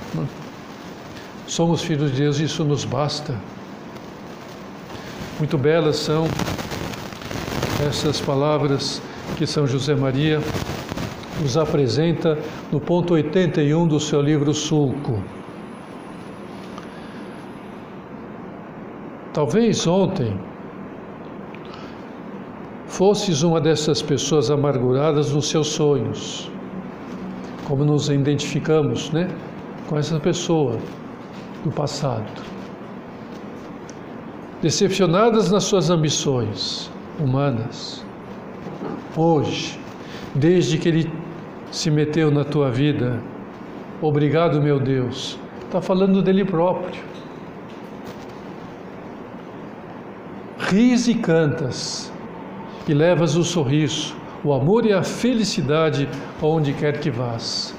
Somos 1.46 1.82
filhos 1.82 2.12
de 2.12 2.18
Deus 2.18 2.40
e 2.40 2.44
isso 2.44 2.64
nos 2.64 2.84
basta. 2.84 3.36
Muito 5.40 5.58
belas 5.58 5.98
são 5.98 6.28
essas 7.86 8.20
palavras 8.20 9.02
que 9.38 9.46
São 9.46 9.68
José 9.68 9.94
Maria 9.94 10.40
nos 11.42 11.56
apresenta 11.56 12.38
no 12.72 12.80
ponto 12.80 13.14
81 13.14 13.88
do 13.88 14.00
seu 14.00 14.22
livro 14.22 14.54
Sulco. 14.54 15.22
Talvez 19.32 19.86
ontem 19.86 20.40
fosses 22.88 23.44
uma 23.44 23.62
dessas 23.62 24.02
pessoas 24.02 24.50
amarguradas 24.50 25.32
nos 25.32 25.48
seus 25.48 25.68
sonhos, 25.68 26.50
como 27.68 27.86
nos 27.86 28.10
identificamos, 28.10 29.12
né? 29.12 29.30
com 29.88 29.98
essa 29.98 30.20
pessoa 30.20 30.80
do 31.64 31.70
passado. 31.70 32.26
Decepcionadas 34.64 35.52
nas 35.52 35.66
suas 35.66 35.92
ambições 35.92 36.90
humanas, 37.20 38.06
hoje, 39.16 39.80
desde 40.34 40.78
que 40.78 40.90
ele 40.90 41.12
se 41.72 41.90
meteu 41.90 42.32
na 42.32 42.44
tua 42.44 42.70
vida, 42.70 43.20
obrigado, 44.02 44.62
meu 44.62 44.80
Deus, 44.80 45.40
está 45.66 45.82
falando 45.82 46.22
dele 46.22 46.46
próprio. 46.46 47.04
Ris 50.60 51.08
e 51.08 51.16
cantas, 51.16 52.12
e 52.88 52.94
levas 52.94 53.36
o 53.36 53.44
sorriso, 53.44 54.16
o 54.44 54.54
amor 54.54 54.86
e 54.86 54.94
a 54.94 55.04
felicidade 55.04 56.08
aonde 56.42 56.74
quer 56.74 57.00
que 57.00 57.10
vás. 57.10 57.76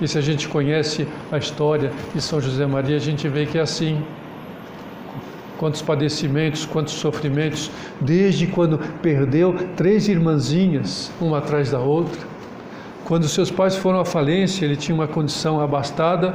E 0.00 0.08
se 0.08 0.18
a 0.18 0.20
gente 0.20 0.48
conhece 0.48 1.06
a 1.30 1.38
história 1.38 1.92
de 2.12 2.20
São 2.20 2.40
José 2.40 2.66
Maria, 2.66 2.96
a 2.96 3.00
gente 3.00 3.28
vê 3.28 3.46
que 3.46 3.58
é 3.58 3.60
assim. 3.60 4.02
Quantos 5.62 5.80
padecimentos, 5.80 6.66
quantos 6.66 6.94
sofrimentos, 6.94 7.70
desde 8.00 8.48
quando 8.48 8.78
perdeu 9.00 9.54
três 9.76 10.08
irmãzinhas, 10.08 11.12
uma 11.20 11.38
atrás 11.38 11.70
da 11.70 11.78
outra. 11.78 12.20
Quando 13.04 13.28
seus 13.28 13.48
pais 13.48 13.76
foram 13.76 14.00
à 14.00 14.04
falência, 14.04 14.64
ele 14.64 14.74
tinha 14.74 14.92
uma 14.92 15.06
condição 15.06 15.60
abastada 15.60 16.34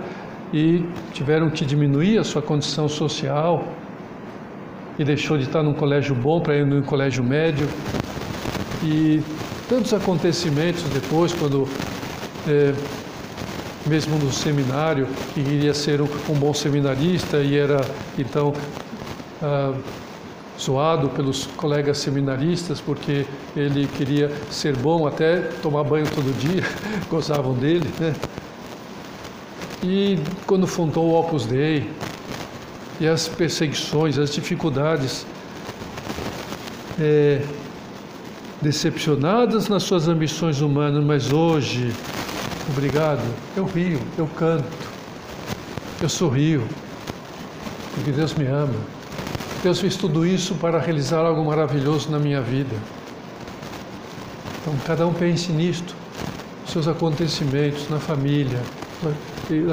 e 0.54 0.82
tiveram 1.12 1.50
que 1.50 1.66
diminuir 1.66 2.18
a 2.20 2.24
sua 2.24 2.42
condição 2.42 2.88
social 2.88 3.68
e 4.98 5.04
deixou 5.04 5.38
de 5.38 5.44
estar 5.44 5.62
num 5.62 5.74
colégio 5.74 6.16
bom 6.16 6.40
para 6.40 6.56
ir 6.56 6.66
num 6.66 6.82
colégio 6.82 7.22
médio. 7.22 7.68
E 8.82 9.22
tantos 9.68 9.94
acontecimentos 9.94 10.84
depois, 10.84 11.34
quando 11.34 11.68
é, 12.48 12.74
mesmo 13.86 14.18
no 14.20 14.32
seminário, 14.32 15.06
que 15.34 15.44
queria 15.44 15.74
ser 15.74 16.00
um, 16.00 16.08
um 16.30 16.36
bom 16.36 16.54
seminarista 16.54 17.40
e 17.40 17.58
era 17.58 17.82
então 18.18 18.54
ah, 19.42 19.74
zoado 20.60 21.10
pelos 21.10 21.46
colegas 21.46 22.00
seminaristas 22.00 22.82
porque 22.82 23.26
ele 23.56 23.88
queria 23.88 24.32
ser 24.50 24.76
bom, 24.76 25.08
até 25.08 25.42
tomar 25.62 25.84
banho 25.84 26.06
todo 26.08 26.36
dia, 26.40 26.64
gozavam 27.10 27.54
dele, 27.54 27.90
né? 28.00 28.16
E 29.84 30.20
quando 30.46 30.66
fundou 30.66 31.06
o 31.06 31.20
Opus 31.20 31.46
Dei, 31.46 31.90
e 33.00 33.08
as 33.08 33.28
perseguições, 33.28 34.18
as 34.18 34.34
dificuldades, 34.34 35.26
é, 37.00 37.42
decepcionadas 38.60 39.70
nas 39.70 39.84
suas 39.84 40.08
ambições 40.08 40.62
humanas, 40.62 41.04
mas 41.04 41.32
hoje 41.32 41.94
Obrigado. 42.70 43.24
Eu 43.56 43.66
rio, 43.66 44.00
eu 44.18 44.28
canto, 44.28 44.66
eu 46.02 46.10
sorrio, 46.10 46.68
porque 47.94 48.12
Deus 48.12 48.34
me 48.34 48.46
ama. 48.46 48.76
Deus 49.64 49.80
fez 49.80 49.96
tudo 49.96 50.26
isso 50.26 50.56
para 50.56 50.80
realizar 50.80 51.26
algo 51.26 51.44
maravilhoso 51.44 52.12
na 52.12 52.20
minha 52.20 52.42
vida. 52.42 52.76
Então, 54.62 54.74
cada 54.86 55.08
um 55.08 55.14
pense 55.14 55.52
nisto, 55.52 55.96
seus 56.68 56.88
acontecimentos 56.88 57.90
na 57.90 58.00
família, 58.00 58.60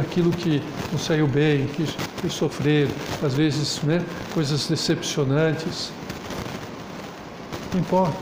aquilo 0.00 0.30
que 0.30 0.62
não 0.90 0.98
saiu 0.98 1.26
bem, 1.26 1.66
que, 1.66 1.85
que 2.20 2.28
sofreram, 2.30 2.92
às 3.22 3.35
vezes 3.35 3.82
né, 3.82 4.02
coisas 4.32 4.66
decepcionantes. 4.66 5.92
Não 7.72 7.80
importa, 7.80 8.16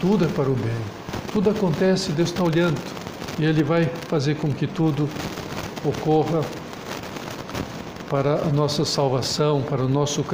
tudo 0.00 0.24
é 0.24 0.28
para 0.28 0.48
o 0.48 0.54
bem, 0.54 0.82
tudo 1.32 1.50
acontece, 1.50 2.12
Deus 2.12 2.30
está 2.30 2.42
olhando 2.42 2.80
e 3.38 3.44
Ele 3.44 3.62
vai 3.62 3.84
fazer 4.08 4.36
com 4.36 4.52
que 4.52 4.66
tudo 4.66 5.08
ocorra 5.84 6.40
para 8.14 8.34
a 8.34 8.52
nossa 8.52 8.84
salvação, 8.84 9.60
para 9.60 9.84
o 9.84 9.88
nosso 9.88 10.24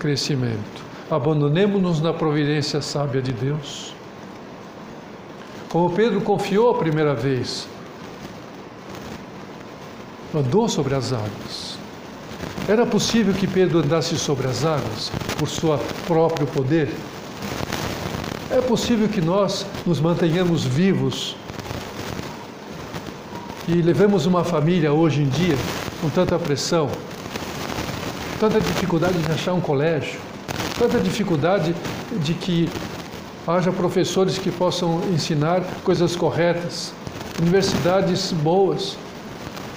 crescimento. 0.00 0.82
Abandonemos-nos 1.10 2.00
na 2.00 2.10
providência 2.10 2.80
sábia 2.80 3.20
de 3.20 3.34
Deus. 3.34 3.92
Como 5.68 5.90
Pedro 5.90 6.22
confiou 6.22 6.70
a 6.70 6.78
primeira 6.78 7.14
vez, 7.14 7.68
andou 10.34 10.70
sobre 10.70 10.94
as 10.94 11.12
águas. 11.12 11.76
Era 12.66 12.86
possível 12.86 13.34
que 13.34 13.46
Pedro 13.46 13.80
andasse 13.80 14.16
sobre 14.16 14.46
as 14.46 14.64
águas 14.64 15.12
por 15.38 15.50
seu 15.50 15.78
próprio 16.06 16.46
poder? 16.46 16.88
É 18.50 18.62
possível 18.62 19.06
que 19.06 19.20
nós 19.20 19.66
nos 19.84 20.00
mantenhamos 20.00 20.64
vivos 20.64 21.36
e 23.68 23.82
levemos 23.82 24.24
uma 24.24 24.42
família 24.44 24.94
hoje 24.94 25.20
em 25.20 25.28
dia 25.28 25.58
com 26.02 26.10
tanta 26.10 26.36
pressão, 26.36 26.90
tanta 28.40 28.60
dificuldade 28.60 29.16
de 29.18 29.30
achar 29.30 29.52
um 29.52 29.60
colégio, 29.60 30.18
tanta 30.76 30.98
dificuldade 30.98 31.76
de 32.10 32.34
que 32.34 32.68
haja 33.46 33.70
professores 33.70 34.36
que 34.36 34.50
possam 34.50 35.00
ensinar 35.14 35.62
coisas 35.84 36.16
corretas, 36.16 36.92
universidades 37.40 38.32
boas 38.32 38.96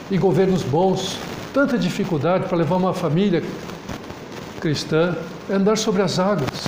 e 0.10 0.18
governos 0.18 0.64
bons, 0.64 1.16
tanta 1.54 1.78
dificuldade 1.78 2.48
para 2.48 2.58
levar 2.58 2.78
uma 2.78 2.94
família 2.94 3.44
cristã 4.60 5.16
é 5.48 5.54
andar 5.54 5.78
sobre 5.78 6.02
as 6.02 6.18
águas. 6.18 6.66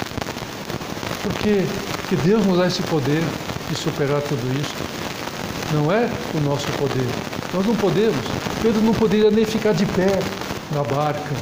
Porque 1.24 1.64
que 2.08 2.16
Deus 2.18 2.46
nos 2.46 2.60
dá 2.60 2.68
esse 2.68 2.84
poder 2.84 3.24
de 3.70 3.76
superar 3.76 4.22
tudo 4.22 4.62
isso 4.62 4.76
não 5.74 5.92
é 5.92 6.08
o 6.36 6.40
nosso 6.42 6.68
poder. 6.74 7.08
Nós 7.54 7.66
não 7.66 7.76
podemos. 7.76 8.47
Pedro 8.68 8.82
não 8.82 8.94
poderia 8.94 9.32
nem 9.32 9.46
ficar 9.46 9.72
de 9.72 9.86
pé 9.86 10.20
na 10.74 10.84
barca. 10.84 11.34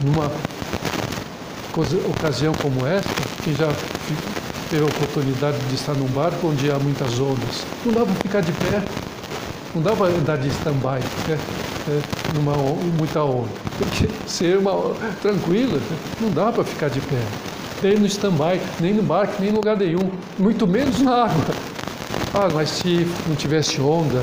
Numa 0.00 0.30
ocasião 2.10 2.54
como 2.54 2.86
esta, 2.86 3.10
quem 3.42 3.56
já 3.56 3.66
teve 4.70 4.84
a 4.84 4.86
oportunidade 4.86 5.58
de 5.66 5.74
estar 5.74 5.94
num 5.94 6.06
barco 6.06 6.46
onde 6.46 6.70
há 6.70 6.78
muitas 6.78 7.18
ondas, 7.18 7.66
não 7.84 7.92
dá 7.92 8.02
para 8.02 8.14
ficar 8.14 8.40
de 8.42 8.52
pé, 8.52 8.84
não 9.74 9.82
dá 9.82 9.96
para 9.96 10.12
andar 10.12 10.38
de 10.38 10.46
stand-by, 10.46 11.00
né? 11.28 11.40
é, 11.88 12.32
numa 12.32 12.56
muita 12.96 13.20
onda. 13.20 13.50
Porque 13.76 14.08
ser 14.30 14.58
uma 14.58 14.94
tranquila, 15.20 15.80
não 16.20 16.30
dá 16.30 16.52
para 16.52 16.62
ficar 16.62 16.88
de 16.88 17.00
pé. 17.00 17.20
Nem 17.82 17.98
no 17.98 18.06
stand-by, 18.06 18.60
nem 18.78 18.94
no 18.94 19.02
barco, 19.02 19.34
nem 19.40 19.50
em 19.50 19.52
lugar 19.52 19.76
nenhum, 19.76 20.08
muito 20.38 20.68
menos 20.68 21.00
na 21.00 21.24
água. 21.24 21.44
Ah, 22.32 22.48
mas 22.54 22.68
se 22.68 23.08
não 23.26 23.34
tivesse 23.34 23.80
onda, 23.80 24.22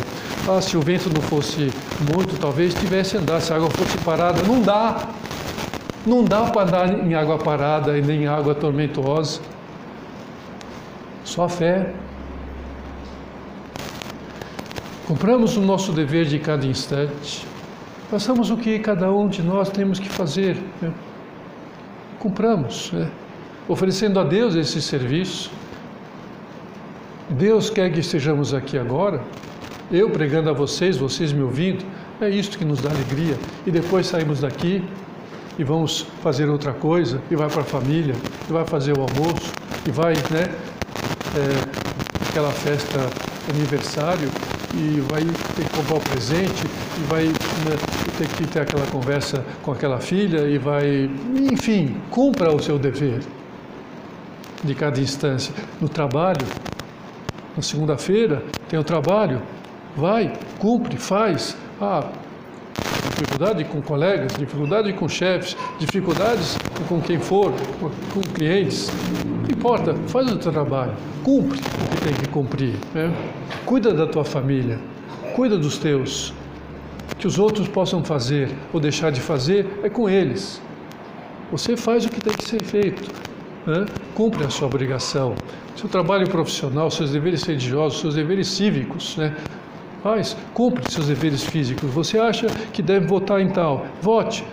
ah, 0.49 0.61
se 0.61 0.75
o 0.75 0.81
vento 0.81 1.09
não 1.13 1.21
fosse 1.21 1.71
muito, 2.13 2.39
talvez 2.39 2.73
tivesse 2.73 3.17
andar, 3.17 3.41
se 3.41 3.53
a 3.53 3.55
água 3.55 3.69
fosse 3.69 3.97
parada. 3.99 4.41
Não 4.43 4.61
dá. 4.61 5.07
Não 6.05 6.23
dá 6.23 6.45
para 6.45 6.63
andar 6.63 7.05
em 7.05 7.13
água 7.13 7.37
parada 7.37 7.97
e 7.97 8.01
nem 8.01 8.23
em 8.23 8.27
água 8.27 8.55
tormentosa. 8.55 9.39
Só 11.23 11.43
a 11.43 11.49
fé. 11.49 11.93
Compramos 15.07 15.57
o 15.57 15.61
nosso 15.61 15.91
dever 15.91 16.25
de 16.25 16.39
cada 16.39 16.65
instante. 16.65 17.45
Façamos 18.09 18.49
o 18.49 18.57
que 18.57 18.79
cada 18.79 19.11
um 19.11 19.27
de 19.27 19.43
nós 19.43 19.69
temos 19.69 19.99
que 19.99 20.09
fazer. 20.09 20.57
Né? 20.81 20.91
Compramos, 22.19 22.91
né? 22.91 23.09
oferecendo 23.67 24.19
a 24.19 24.23
Deus 24.23 24.55
esse 24.55 24.81
serviço 24.81 25.51
Deus 27.31 27.69
quer 27.69 27.89
que 27.93 28.01
estejamos 28.01 28.53
aqui 28.53 28.77
agora, 28.77 29.21
eu 29.91 30.09
pregando 30.09 30.49
a 30.49 30.53
vocês, 30.53 30.97
vocês 30.97 31.33
me 31.33 31.41
ouvindo, 31.41 31.83
é 32.21 32.29
isto 32.29 32.57
que 32.57 32.63
nos 32.63 32.79
dá 32.81 32.89
alegria. 32.89 33.37
E 33.65 33.71
depois 33.71 34.07
saímos 34.07 34.39
daqui 34.39 34.83
e 35.59 35.63
vamos 35.63 36.07
fazer 36.23 36.49
outra 36.49 36.71
coisa, 36.71 37.21
e 37.29 37.35
vai 37.35 37.49
para 37.49 37.61
a 37.61 37.65
família, 37.65 38.15
e 38.49 38.53
vai 38.53 38.65
fazer 38.65 38.97
o 38.97 39.01
almoço, 39.01 39.51
e 39.85 39.91
vai, 39.91 40.13
né, 40.13 40.49
é, 41.35 42.29
aquela 42.29 42.51
festa 42.51 42.99
aniversário, 43.53 44.29
e 44.73 45.01
vai 45.11 45.21
ter 45.55 45.65
que 45.65 45.75
comprar 45.75 45.97
o 45.97 45.99
presente, 45.99 46.63
e 46.97 47.03
vai 47.09 47.25
né, 47.25 47.33
ter 48.17 48.27
que 48.29 48.47
ter 48.47 48.61
aquela 48.61 48.85
conversa 48.87 49.43
com 49.61 49.71
aquela 49.71 49.99
filha, 49.99 50.47
e 50.47 50.57
vai, 50.57 51.09
enfim, 51.51 51.97
cumpra 52.09 52.55
o 52.55 52.59
seu 52.59 52.79
dever 52.79 53.19
de 54.63 54.73
cada 54.73 54.99
instância. 54.99 55.53
No 55.81 55.89
trabalho, 55.89 56.45
na 57.55 57.61
segunda-feira 57.61 58.41
tem 58.69 58.79
o 58.79 58.83
trabalho, 58.83 59.41
vai, 59.95 60.33
cumpre, 60.59 60.97
faz. 60.97 61.57
Ah, 61.79 62.09
dificuldade 63.09 63.63
com 63.65 63.81
colegas, 63.81 64.33
dificuldade 64.37 64.93
com 64.93 65.07
chefes, 65.07 65.55
dificuldades 65.79 66.57
com 66.87 67.01
quem 67.01 67.19
for, 67.19 67.53
com 68.13 68.21
clientes. 68.21 68.89
Não 69.25 69.49
importa, 69.49 69.93
faz 70.07 70.31
o 70.31 70.37
teu 70.37 70.51
trabalho, 70.51 70.93
cumpre 71.23 71.59
o 71.59 71.95
que 71.95 72.01
tem 72.01 72.13
que 72.13 72.27
cumprir. 72.27 72.75
Né? 72.93 73.13
Cuida 73.65 73.93
da 73.93 74.07
tua 74.07 74.23
família, 74.23 74.79
cuida 75.35 75.57
dos 75.57 75.77
teus. 75.77 76.33
Que 77.17 77.27
os 77.27 77.37
outros 77.37 77.67
possam 77.67 78.03
fazer 78.03 78.49
ou 78.73 78.79
deixar 78.79 79.11
de 79.11 79.21
fazer 79.21 79.79
é 79.83 79.89
com 79.89 80.09
eles. 80.09 80.59
Você 81.51 81.77
faz 81.77 82.05
o 82.05 82.09
que 82.09 82.19
tem 82.19 82.33
que 82.33 82.43
ser 82.43 82.63
feito 82.63 83.11
né, 83.65 83.85
cumpre 84.15 84.43
a 84.43 84.49
sua 84.49 84.67
obrigação. 84.67 85.35
Seu 85.75 85.89
trabalho 85.89 86.29
profissional, 86.29 86.89
seus 86.91 87.11
deveres 87.11 87.43
religiosos, 87.43 87.99
seus 87.99 88.15
deveres 88.15 88.47
cívicos, 88.47 89.17
né, 89.17 89.35
Faz, 90.03 90.35
cumpre 90.53 90.89
seus 90.91 91.07
deveres 91.07 91.43
físicos. 91.43 91.89
Você 91.91 92.17
acha 92.17 92.47
que 92.73 92.81
deve 92.81 93.05
votar 93.05 93.39
em 93.39 93.49
tal? 93.49 93.85
Vote. 94.01 94.43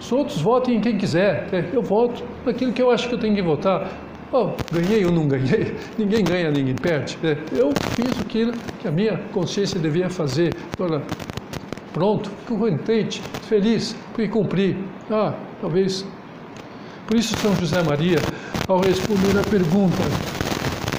Os 0.00 0.10
outros 0.10 0.40
votem 0.40 0.76
em 0.76 0.80
quem 0.80 0.98
quiser. 0.98 1.48
É, 1.52 1.64
eu 1.72 1.82
voto 1.82 2.24
naquilo 2.44 2.72
que 2.72 2.82
eu 2.82 2.90
acho 2.90 3.08
que 3.08 3.14
eu 3.14 3.18
tenho 3.18 3.34
que 3.34 3.42
votar. 3.42 3.88
Oh, 4.32 4.50
ganhei 4.72 5.04
ou 5.04 5.12
não 5.12 5.28
ganhei? 5.28 5.76
Ninguém 5.96 6.24
ganha, 6.24 6.50
ninguém 6.50 6.74
perde. 6.74 7.16
É, 7.22 7.36
eu 7.52 7.72
fiz 7.94 8.20
aquilo 8.20 8.52
que 8.80 8.88
a 8.88 8.90
minha 8.90 9.16
consciência 9.32 9.78
devia 9.78 10.10
fazer. 10.10 10.52
Pronto, 11.92 12.30
contente, 12.46 13.22
feliz, 13.48 13.96
porque 14.12 14.28
cumpri. 14.28 14.76
Ah, 15.10 15.32
talvez. 15.60 16.04
Por 17.06 17.16
isso, 17.16 17.36
São 17.38 17.54
José 17.54 17.82
Maria, 17.84 18.18
ao 18.66 18.80
responder 18.80 19.38
a 19.38 19.48
pergunta, 19.48 20.02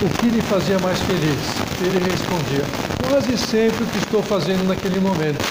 o 0.02 0.18
que 0.18 0.30
lhe 0.30 0.42
fazia 0.42 0.80
mais 0.80 1.00
feliz? 1.02 1.68
Ele 1.82 2.00
respondia, 2.10 2.64
quase 3.10 3.38
sempre 3.38 3.84
o 3.84 3.88
que 3.88 3.98
estou 4.00 4.22
fazendo 4.22 4.68
naquele 4.68 5.00
momento. 5.00 5.44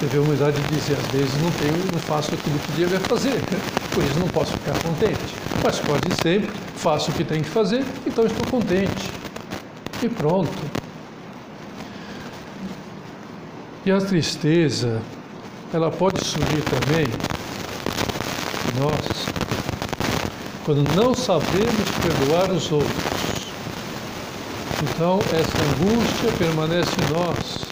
Teve 0.00 0.18
a 0.18 0.20
humildade 0.20 0.60
de 0.60 0.74
dizer, 0.74 0.96
às 0.98 1.06
vezes 1.06 1.34
não 1.40 1.50
tenho, 1.52 1.92
não 1.92 1.98
faço 1.98 2.34
aquilo 2.34 2.58
que 2.58 2.72
devia 2.72 3.00
fazer, 3.00 3.40
por 3.92 4.04
isso 4.04 4.18
não 4.18 4.28
posso 4.28 4.52
ficar 4.52 4.78
contente. 4.82 5.34
Mas 5.62 5.80
quase 5.80 6.02
sempre 6.22 6.50
faço 6.76 7.10
o 7.10 7.14
que 7.14 7.24
tenho 7.24 7.42
que 7.42 7.48
fazer, 7.48 7.84
então 8.06 8.26
estou 8.26 8.46
contente. 8.50 9.10
E 10.02 10.08
pronto. 10.08 10.52
E 13.86 13.90
a 13.90 13.98
tristeza, 13.98 15.00
ela 15.72 15.90
pode 15.90 16.22
surgir 16.24 16.62
também 16.62 17.06
nós 18.78 19.26
quando 20.64 20.82
não 20.96 21.14
sabemos 21.14 21.90
perdoar 22.02 22.50
os 22.50 22.72
outros. 22.72 23.13
Então, 24.94 25.18
essa 25.32 25.58
angústia 25.60 26.30
permanece 26.38 26.92
em 27.02 27.12
nós 27.12 27.64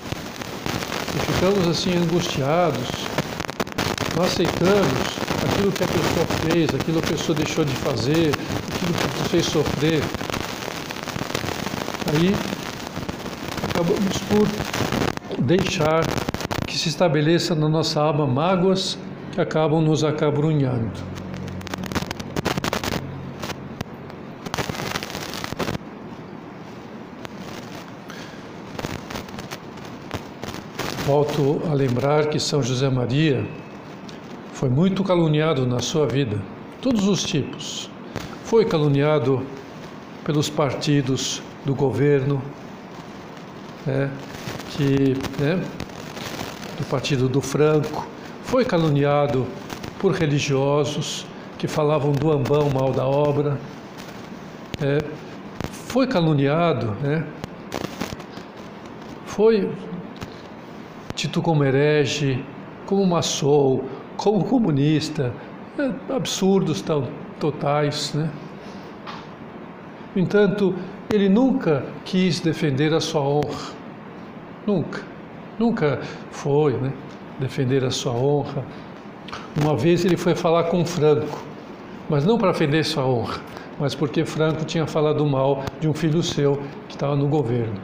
e 1.15 1.33
ficamos 1.33 1.69
assim 1.69 1.97
angustiados, 1.97 2.89
não 4.17 4.25
aceitamos 4.25 5.23
aquilo 5.45 5.71
que 5.71 5.85
a 5.85 5.87
pessoa 5.87 6.27
fez, 6.41 6.75
aquilo 6.75 7.01
que 7.01 7.15
a 7.15 7.17
pessoa 7.17 7.37
deixou 7.37 7.65
de 7.65 7.77
fazer, 7.77 8.33
aquilo 8.75 8.93
que 8.93 9.21
nos 9.21 9.29
fez 9.31 9.47
sofrer. 9.47 10.03
Aí 12.13 12.35
acabamos 13.71 14.19
por 14.29 15.45
deixar 15.45 16.05
que 16.67 16.77
se 16.77 16.89
estabeleça 16.89 17.55
na 17.55 17.69
nossa 17.69 18.01
alma 18.01 18.27
mágoas 18.27 18.99
que 19.31 19.41
acabam 19.41 19.81
nos 19.81 20.03
acabrunhando. 20.03 21.12
Volto 31.13 31.61
a 31.71 31.75
lembrar 31.75 32.29
que 32.29 32.41
São 32.41 32.63
José 32.63 32.89
Maria 32.89 33.47
foi 34.55 34.71
muito 34.71 35.05
caluniado 35.05 35.67
na 35.67 35.79
sua 35.79 36.07
vida, 36.07 36.41
todos 36.81 37.07
os 37.07 37.23
tipos. 37.23 37.91
Foi 38.45 38.65
caluniado 38.65 39.43
pelos 40.25 40.49
partidos 40.49 41.43
do 41.67 41.75
governo, 41.75 42.41
né, 43.85 44.11
que, 44.71 45.15
né, 45.39 45.63
do 46.79 46.85
partido 46.87 47.29
do 47.29 47.43
Franco, 47.43 48.07
foi 48.45 48.65
caluniado 48.65 49.47
por 49.99 50.13
religiosos 50.13 51.27
que 51.59 51.69
falavam 51.69 52.13
do 52.13 52.33
ambão 52.33 52.71
mal 52.71 52.91
da 52.91 53.07
obra, 53.07 53.61
é, 54.81 54.99
foi 55.71 56.07
caluniado, 56.07 56.97
né, 57.03 57.27
foi 59.27 59.71
Tito 61.23 61.41
como 61.41 61.63
herege, 61.63 62.45
como 62.85 63.07
maçom, 63.07 63.83
como 64.17 64.45
comunista, 64.45 65.33
é, 65.79 66.13
absurdos 66.13 66.83
tão 66.83 67.07
totais, 67.39 68.13
né? 68.13 68.29
No 70.17 70.21
entanto, 70.21 70.75
ele 71.13 71.29
nunca 71.29 71.87
quis 72.05 72.41
defender 72.41 72.93
a 72.93 72.99
sua 72.99 73.21
honra, 73.21 73.71
nunca, 74.67 75.03
nunca 75.61 76.01
foi, 76.33 76.73
né? 76.73 76.93
Defender 77.39 77.85
a 77.85 77.93
sua 77.93 78.15
honra. 78.15 78.65
Uma 79.63 79.77
vez 79.77 80.05
ele 80.05 80.17
foi 80.17 80.35
falar 80.35 80.65
com 80.65 80.85
Franco, 80.85 81.41
mas 82.11 82.27
não 82.27 82.37
para 82.37 82.51
defender 82.51 82.85
sua 82.85 83.07
honra, 83.07 83.41
mas 83.79 83.95
porque 83.95 84.25
Franco 84.25 84.65
tinha 84.65 84.89
falado 84.89 85.25
mal 85.25 85.63
de 85.79 85.87
um 85.87 85.95
filho 85.95 86.21
seu 86.21 86.61
que 86.89 86.97
estava 86.97 87.15
no 87.15 87.29
governo. 87.29 87.79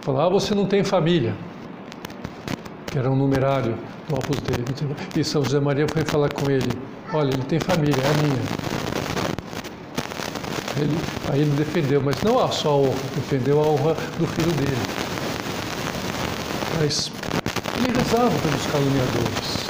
Falava, 0.00 0.28
ah, 0.28 0.30
você 0.30 0.54
não 0.54 0.64
tem 0.64 0.82
família 0.82 1.34
que 2.94 2.98
era 3.00 3.10
um 3.10 3.16
numerário 3.16 3.76
do 4.08 4.14
Opus 4.14 4.38
Dei. 4.38 4.64
E 5.20 5.24
São 5.24 5.42
José 5.42 5.58
Maria 5.58 5.84
foi 5.92 6.04
falar 6.04 6.32
com 6.32 6.48
ele: 6.48 6.70
Olha, 7.12 7.30
ele 7.30 7.42
tem 7.42 7.58
família, 7.58 7.96
é 8.00 8.08
a 8.08 8.22
minha. 8.22 8.38
Ele, 10.80 10.96
aí 11.32 11.40
ele 11.40 11.50
defendeu, 11.56 12.00
mas 12.00 12.22
não 12.22 12.38
a 12.38 12.52
só 12.52 12.68
a 12.68 12.76
honra, 12.76 12.94
defendeu 13.16 13.60
a 13.60 13.66
honra 13.66 13.96
do 14.16 14.28
filho 14.28 14.52
dele. 14.52 14.76
Mas 16.78 17.10
ele 17.78 17.98
rezava 17.98 18.30
pelos 18.30 18.66
caluniadores, 18.66 19.66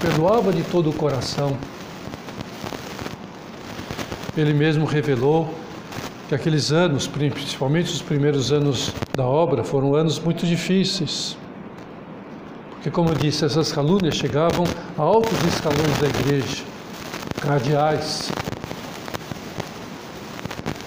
perdoava 0.00 0.52
de 0.54 0.62
todo 0.62 0.88
o 0.88 0.94
coração. 0.94 1.54
Ele 4.38 4.54
mesmo 4.54 4.86
revelou 4.86 5.52
que 6.30 6.34
aqueles 6.34 6.72
anos, 6.72 7.06
principalmente 7.06 7.92
os 7.92 8.00
primeiros 8.00 8.52
anos 8.52 8.90
da 9.14 9.26
obra, 9.26 9.62
foram 9.62 9.94
anos 9.94 10.18
muito 10.18 10.46
difíceis. 10.46 11.36
Porque, 12.80 12.90
como 12.90 13.10
eu 13.10 13.14
disse, 13.14 13.44
essas 13.44 13.70
calúnias 13.70 14.14
chegavam 14.14 14.64
a 14.96 15.02
altos 15.02 15.38
escalões 15.44 15.98
da 15.98 16.08
igreja, 16.08 16.64
cardeais, 17.38 18.32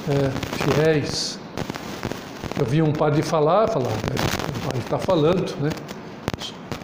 é, 0.10 0.74
fiéis. 0.74 1.40
Eu 2.60 2.66
vi 2.66 2.82
um 2.82 2.92
padre 2.92 3.22
falar, 3.22 3.68
falar, 3.68 3.92
né? 3.92 4.16
o 4.58 4.66
padre 4.66 4.80
está 4.80 4.98
falando, 4.98 5.56
né? 5.62 5.70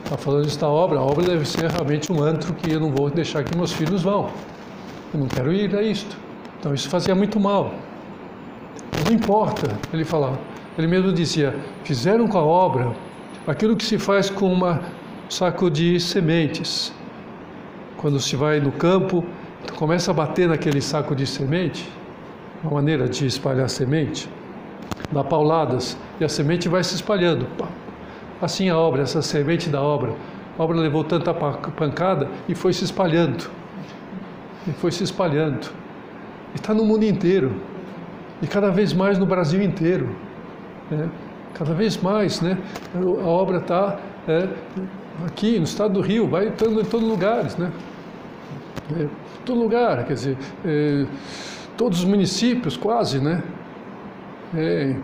Está 0.03 0.15
falando 0.15 0.43
desta 0.43 0.67
obra, 0.67 0.99
a 0.99 1.01
obra 1.01 1.25
deve 1.25 1.43
ser 1.43 1.71
realmente 1.71 2.11
um 2.13 2.21
antro 2.21 2.53
que 2.53 2.71
eu 2.71 2.79
não 2.79 2.91
vou 2.91 3.09
deixar 3.09 3.43
que 3.43 3.57
meus 3.57 3.71
filhos 3.71 4.03
vão. 4.03 4.29
Eu 5.11 5.21
não 5.21 5.27
quero 5.27 5.51
ir 5.51 5.75
a 5.75 5.81
isto. 5.81 6.15
Então 6.59 6.71
isso 6.71 6.87
fazia 6.87 7.15
muito 7.15 7.39
mal. 7.39 7.73
Não 9.07 9.11
importa, 9.11 9.75
ele 9.91 10.05
falava. 10.05 10.37
Ele 10.77 10.85
mesmo 10.85 11.11
dizia: 11.11 11.55
fizeram 11.83 12.27
com 12.27 12.37
a 12.37 12.43
obra 12.43 12.95
aquilo 13.47 13.75
que 13.75 13.83
se 13.83 13.97
faz 13.97 14.29
com 14.29 14.51
uma 14.51 14.98
saco 15.29 15.69
de 15.69 15.99
sementes. 15.99 16.91
Quando 17.97 18.19
se 18.19 18.35
vai 18.35 18.59
no 18.59 18.71
campo, 18.71 19.23
começa 19.75 20.09
a 20.09 20.13
bater 20.13 20.47
naquele 20.47 20.81
saco 20.81 21.15
de 21.15 21.27
semente, 21.27 21.87
uma 22.63 22.73
maneira 22.73 23.07
de 23.07 23.27
espalhar 23.27 23.69
semente, 23.69 24.27
dá 25.11 25.23
pauladas 25.23 25.97
e 26.19 26.25
a 26.25 26.29
semente 26.29 26.67
vai 26.67 26.83
se 26.83 26.95
espalhando. 26.95 27.47
Assim 28.41 28.69
a 28.69 28.77
obra, 28.77 29.03
essa 29.03 29.21
semente 29.21 29.69
da 29.69 29.81
obra. 29.81 30.15
A 30.57 30.63
obra 30.63 30.77
levou 30.77 31.03
tanta 31.03 31.33
pancada 31.33 32.27
e 32.47 32.55
foi 32.55 32.73
se 32.73 32.83
espalhando. 32.83 33.49
E 34.67 34.71
foi 34.71 34.91
se 34.91 35.03
espalhando. 35.03 35.69
E 36.53 36.55
está 36.55 36.73
no 36.73 36.83
mundo 36.83 37.03
inteiro. 37.03 37.53
E 38.41 38.47
cada 38.47 38.71
vez 38.71 38.93
mais 38.93 39.17
no 39.19 39.25
Brasil 39.25 39.61
inteiro. 39.61 40.09
Né? 40.89 41.09
Cada 41.53 41.73
vez 41.73 41.97
mais, 41.97 42.41
né? 42.41 42.57
A 42.95 43.27
obra 43.27 43.57
está 43.57 43.99
é, 44.27 44.47
aqui 45.25 45.57
no 45.57 45.65
estado 45.65 45.93
do 45.93 46.01
Rio, 46.01 46.27
vai 46.27 46.47
estando 46.47 46.79
em 46.81 46.85
todos 46.85 47.05
os 47.05 47.11
lugares, 47.11 47.57
né? 47.57 47.71
É, 48.97 49.07
todo 49.45 49.59
lugar, 49.59 50.05
quer 50.05 50.13
dizer, 50.13 50.37
é, 50.65 51.05
todos 51.77 51.99
os 51.99 52.05
municípios 52.05 52.75
quase, 52.75 53.19
né? 53.19 53.43
É, 54.55 54.95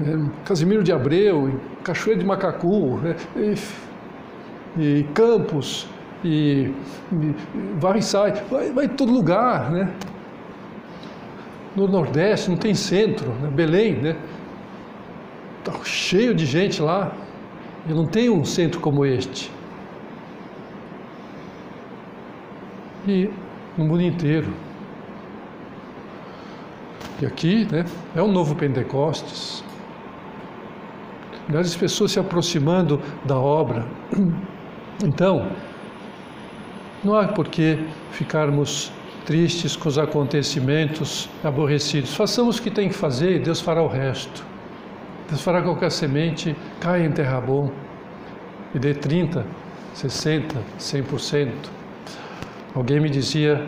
é, 0.00 0.18
Casimiro 0.44 0.82
de 0.82 0.92
Abreu, 0.92 1.60
Cachoeira 1.84 2.20
de 2.20 2.26
Macacu, 2.26 3.00
é, 3.04 3.54
e, 4.78 5.00
e, 5.00 5.04
Campos, 5.14 5.86
e, 6.24 6.72
e 7.12 7.34
vai 7.78 7.98
e 7.98 8.02
sai, 8.02 8.32
vai, 8.50 8.72
vai 8.72 8.84
em 8.86 8.88
todo 8.88 9.12
lugar, 9.12 9.70
né? 9.70 9.92
No 11.76 11.86
Nordeste 11.86 12.50
não 12.50 12.56
tem 12.56 12.74
centro, 12.74 13.30
né? 13.34 13.48
Belém, 13.48 13.94
né? 13.94 14.16
Tá 15.62 15.72
cheio 15.84 16.34
de 16.34 16.44
gente 16.44 16.82
lá. 16.82 17.12
Eu 17.88 17.96
não 17.96 18.06
tenho 18.06 18.34
um 18.34 18.44
centro 18.44 18.80
como 18.80 19.04
este. 19.04 19.50
E 23.06 23.30
no 23.76 23.84
mundo 23.84 24.02
inteiro. 24.02 24.52
E 27.20 27.26
aqui, 27.26 27.66
né, 27.70 27.84
é 28.14 28.22
um 28.22 28.30
novo 28.30 28.54
Pentecostes. 28.54 29.64
As 31.54 31.74
pessoas 31.74 32.12
se 32.12 32.20
aproximando 32.20 33.00
da 33.24 33.38
obra. 33.38 33.86
Então, 35.02 35.50
não 37.02 37.14
há 37.14 37.26
por 37.26 37.48
que 37.48 37.78
ficarmos 38.12 38.92
tristes 39.24 39.74
com 39.74 39.88
os 39.88 39.96
acontecimentos, 39.96 41.28
aborrecidos. 41.42 42.14
Façamos 42.14 42.58
o 42.58 42.62
que 42.62 42.70
tem 42.70 42.88
que 42.88 42.94
fazer 42.94 43.36
e 43.36 43.38
Deus 43.38 43.60
fará 43.60 43.82
o 43.82 43.88
resto. 43.88 44.44
Deus 45.30 45.42
fará 45.42 45.62
qualquer 45.62 45.90
semente 45.90 46.56
caia 46.80 47.06
em 47.06 47.12
terra 47.12 47.40
bom 47.40 47.70
e 48.74 48.78
dê 48.78 48.92
30, 48.92 49.46
60, 49.94 50.56
100%. 50.78 51.52
Alguém 52.74 53.00
me 53.00 53.08
dizia 53.08 53.64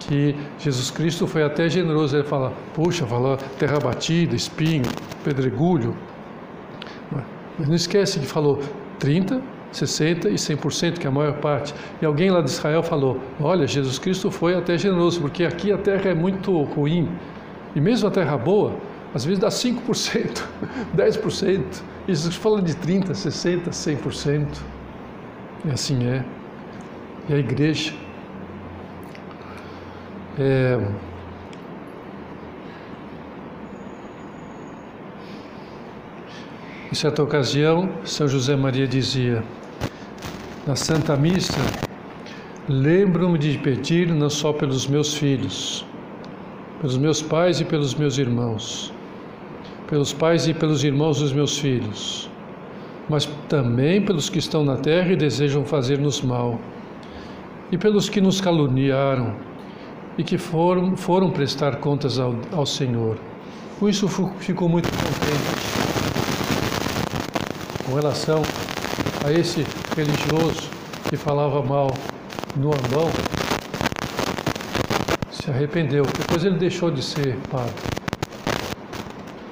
que 0.00 0.34
Jesus 0.58 0.90
Cristo 0.90 1.26
foi 1.28 1.44
até 1.44 1.68
generoso. 1.68 2.16
Ele 2.16 2.24
fala, 2.24 2.52
puxa, 2.74 3.06
falou 3.06 3.36
terra 3.58 3.78
batida, 3.78 4.34
espinho, 4.34 4.84
pedregulho. 5.22 5.96
Mas 7.56 7.68
não 7.68 7.74
esquece 7.76 8.18
que 8.18 8.26
falou 8.26 8.60
30, 8.98 9.40
60 9.70 10.28
e 10.28 10.34
100%, 10.34 10.98
que 10.98 11.06
é 11.06 11.08
a 11.08 11.12
maior 11.12 11.38
parte. 11.38 11.72
E 12.02 12.04
alguém 12.04 12.30
lá 12.30 12.40
de 12.40 12.50
Israel 12.50 12.82
falou: 12.82 13.20
Olha, 13.40 13.66
Jesus 13.66 13.98
Cristo 13.98 14.30
foi 14.30 14.54
até 14.54 14.76
generoso, 14.76 15.20
porque 15.20 15.44
aqui 15.44 15.72
a 15.72 15.78
terra 15.78 16.10
é 16.10 16.14
muito 16.14 16.50
ruim. 16.62 17.08
E 17.76 17.80
mesmo 17.80 18.08
a 18.08 18.10
terra 18.10 18.36
boa, 18.36 18.76
às 19.14 19.24
vezes 19.24 19.38
dá 19.38 19.48
5%, 19.48 20.42
10%. 20.94 21.82
E 22.06 22.14
Jesus 22.14 22.34
fala 22.34 22.60
de 22.60 22.74
30%, 22.74 23.12
60%, 23.12 23.68
100%. 23.70 24.46
E 25.64 25.70
assim 25.70 26.06
é. 26.06 26.24
E 27.28 27.34
a 27.34 27.38
igreja. 27.38 27.94
É, 30.38 30.78
Em 36.94 36.96
certa 36.96 37.24
ocasião, 37.24 37.90
São 38.04 38.28
José 38.28 38.54
Maria 38.54 38.86
dizia: 38.86 39.42
Na 40.64 40.76
Santa 40.76 41.16
Missa, 41.16 41.58
lembro-me 42.68 43.36
de 43.36 43.58
pedir 43.58 44.06
não 44.14 44.30
só 44.30 44.52
pelos 44.52 44.86
meus 44.86 45.12
filhos, 45.12 45.84
pelos 46.80 46.96
meus 46.96 47.20
pais 47.20 47.60
e 47.60 47.64
pelos 47.64 47.96
meus 47.96 48.16
irmãos, 48.16 48.93
pelos 49.88 50.12
pais 50.12 50.46
e 50.46 50.54
pelos 50.54 50.82
irmãos 50.82 51.18
dos 51.18 51.32
meus 51.32 51.58
filhos, 51.58 52.30
mas 53.08 53.26
também 53.48 54.02
pelos 54.02 54.28
que 54.28 54.38
estão 54.38 54.64
na 54.64 54.76
terra 54.76 55.12
e 55.12 55.16
desejam 55.16 55.64
fazer-nos 55.64 56.22
mal, 56.22 56.58
e 57.70 57.78
pelos 57.78 58.08
que 58.08 58.20
nos 58.20 58.40
caluniaram 58.40 59.34
e 60.16 60.22
que 60.22 60.38
foram, 60.38 60.96
foram 60.96 61.30
prestar 61.30 61.76
contas 61.76 62.18
ao, 62.18 62.34
ao 62.52 62.64
Senhor. 62.64 63.18
Com 63.78 63.88
isso, 63.88 64.08
fico 64.38 64.68
muito 64.68 64.88
contente 64.88 65.74
com 67.84 67.94
relação 67.94 68.42
a 69.24 69.32
esse 69.32 69.66
religioso 69.96 70.70
que 71.08 71.16
falava 71.16 71.62
mal 71.62 71.90
no 72.56 72.68
Ambão, 72.68 73.10
se 75.30 75.50
arrependeu. 75.50 76.04
Depois 76.04 76.44
ele 76.44 76.56
deixou 76.56 76.90
de 76.90 77.02
ser 77.02 77.36
padre. 77.50 77.93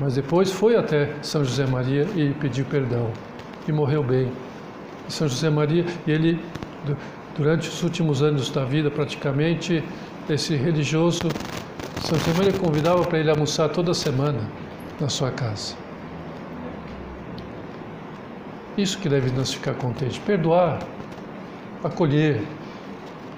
Mas 0.02 0.16
depois 0.16 0.50
foi 0.50 0.74
até 0.74 1.14
São 1.22 1.44
José 1.44 1.64
Maria 1.64 2.08
e 2.16 2.34
pediu 2.40 2.64
perdão. 2.64 3.12
E 3.68 3.70
morreu 3.70 4.02
bem. 4.02 4.32
E 5.08 5.12
São 5.12 5.28
José 5.28 5.48
Maria, 5.48 5.86
ele, 6.08 6.40
durante 7.36 7.68
os 7.68 7.84
últimos 7.84 8.20
anos 8.20 8.50
da 8.50 8.64
vida, 8.64 8.90
praticamente, 8.90 9.80
esse 10.28 10.56
religioso, 10.56 11.20
São 12.00 12.18
José 12.18 12.32
Maria 12.36 12.52
convidava 12.52 13.04
para 13.04 13.20
ele 13.20 13.30
almoçar 13.30 13.68
toda 13.68 13.94
semana 13.94 14.40
na 15.00 15.08
sua 15.08 15.30
casa. 15.30 15.76
Isso 18.76 18.98
que 18.98 19.08
deve 19.08 19.30
nos 19.30 19.54
ficar 19.54 19.74
contente. 19.74 20.18
Perdoar, 20.18 20.80
acolher. 21.84 22.42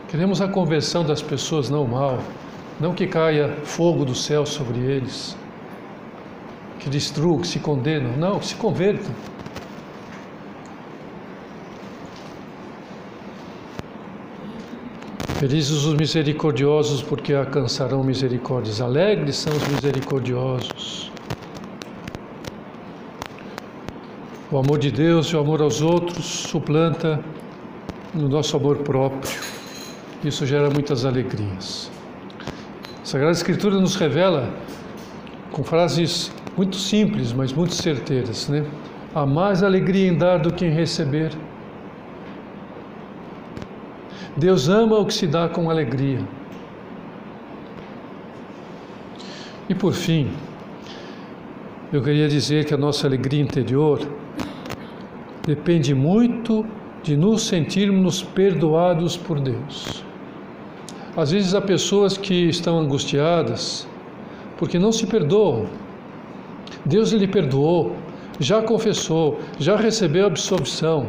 Queremos 0.08 0.40
a 0.40 0.48
conversão 0.48 1.04
das 1.04 1.20
pessoas, 1.20 1.68
não 1.68 1.84
o 1.84 1.88
mal. 1.88 2.20
Não 2.80 2.94
que 2.94 3.06
caia 3.06 3.54
fogo 3.64 4.06
do 4.06 4.14
céu 4.14 4.46
sobre 4.46 4.78
eles, 4.78 5.36
que 6.84 6.90
destruam, 6.90 7.38
que 7.38 7.48
se 7.48 7.58
condenam. 7.58 8.14
Não, 8.18 8.38
que 8.38 8.46
se 8.46 8.54
convertam. 8.56 9.10
Felizes 15.38 15.84
os 15.84 15.94
misericordiosos, 15.94 17.02
porque 17.02 17.32
alcançarão 17.32 18.04
misericórdias. 18.04 18.82
Alegres 18.82 19.36
são 19.36 19.52
os 19.56 19.66
misericordiosos. 19.66 21.10
O 24.52 24.58
amor 24.58 24.78
de 24.78 24.90
Deus 24.90 25.28
e 25.28 25.36
o 25.36 25.40
amor 25.40 25.62
aos 25.62 25.80
outros 25.80 26.24
suplanta 26.24 27.18
o 28.14 28.28
nosso 28.28 28.58
amor 28.58 28.76
próprio. 28.78 29.40
Isso 30.22 30.44
gera 30.44 30.68
muitas 30.68 31.06
alegrias. 31.06 31.90
A 33.02 33.06
Sagrada 33.06 33.32
Escritura 33.32 33.80
nos 33.80 33.96
revela 33.96 34.54
com 35.50 35.64
frases 35.64 36.30
muito 36.56 36.76
simples, 36.76 37.32
mas 37.32 37.52
muito 37.52 37.74
certeiras, 37.74 38.48
né? 38.48 38.64
Há 39.14 39.26
mais 39.26 39.62
alegria 39.62 40.08
em 40.08 40.16
dar 40.16 40.38
do 40.38 40.52
que 40.52 40.64
em 40.64 40.70
receber. 40.70 41.32
Deus 44.36 44.68
ama 44.68 44.98
o 44.98 45.06
que 45.06 45.14
se 45.14 45.26
dá 45.26 45.48
com 45.48 45.70
alegria. 45.70 46.20
E 49.68 49.74
por 49.74 49.92
fim, 49.92 50.30
eu 51.92 52.02
queria 52.02 52.28
dizer 52.28 52.64
que 52.64 52.74
a 52.74 52.76
nossa 52.76 53.06
alegria 53.06 53.40
interior 53.40 54.00
depende 55.46 55.94
muito 55.94 56.66
de 57.02 57.16
nos 57.16 57.42
sentirmos 57.42 58.22
perdoados 58.22 59.16
por 59.16 59.38
Deus. 59.38 60.04
Às 61.16 61.30
vezes 61.30 61.54
há 61.54 61.60
pessoas 61.60 62.18
que 62.18 62.48
estão 62.48 62.78
angustiadas 62.78 63.86
porque 64.56 64.78
não 64.78 64.90
se 64.90 65.06
perdoam. 65.06 65.66
Deus 66.84 67.12
lhe 67.12 67.26
perdoou, 67.26 67.96
já 68.38 68.62
confessou, 68.62 69.40
já 69.58 69.76
recebeu 69.76 70.26
absolvição. 70.26 71.08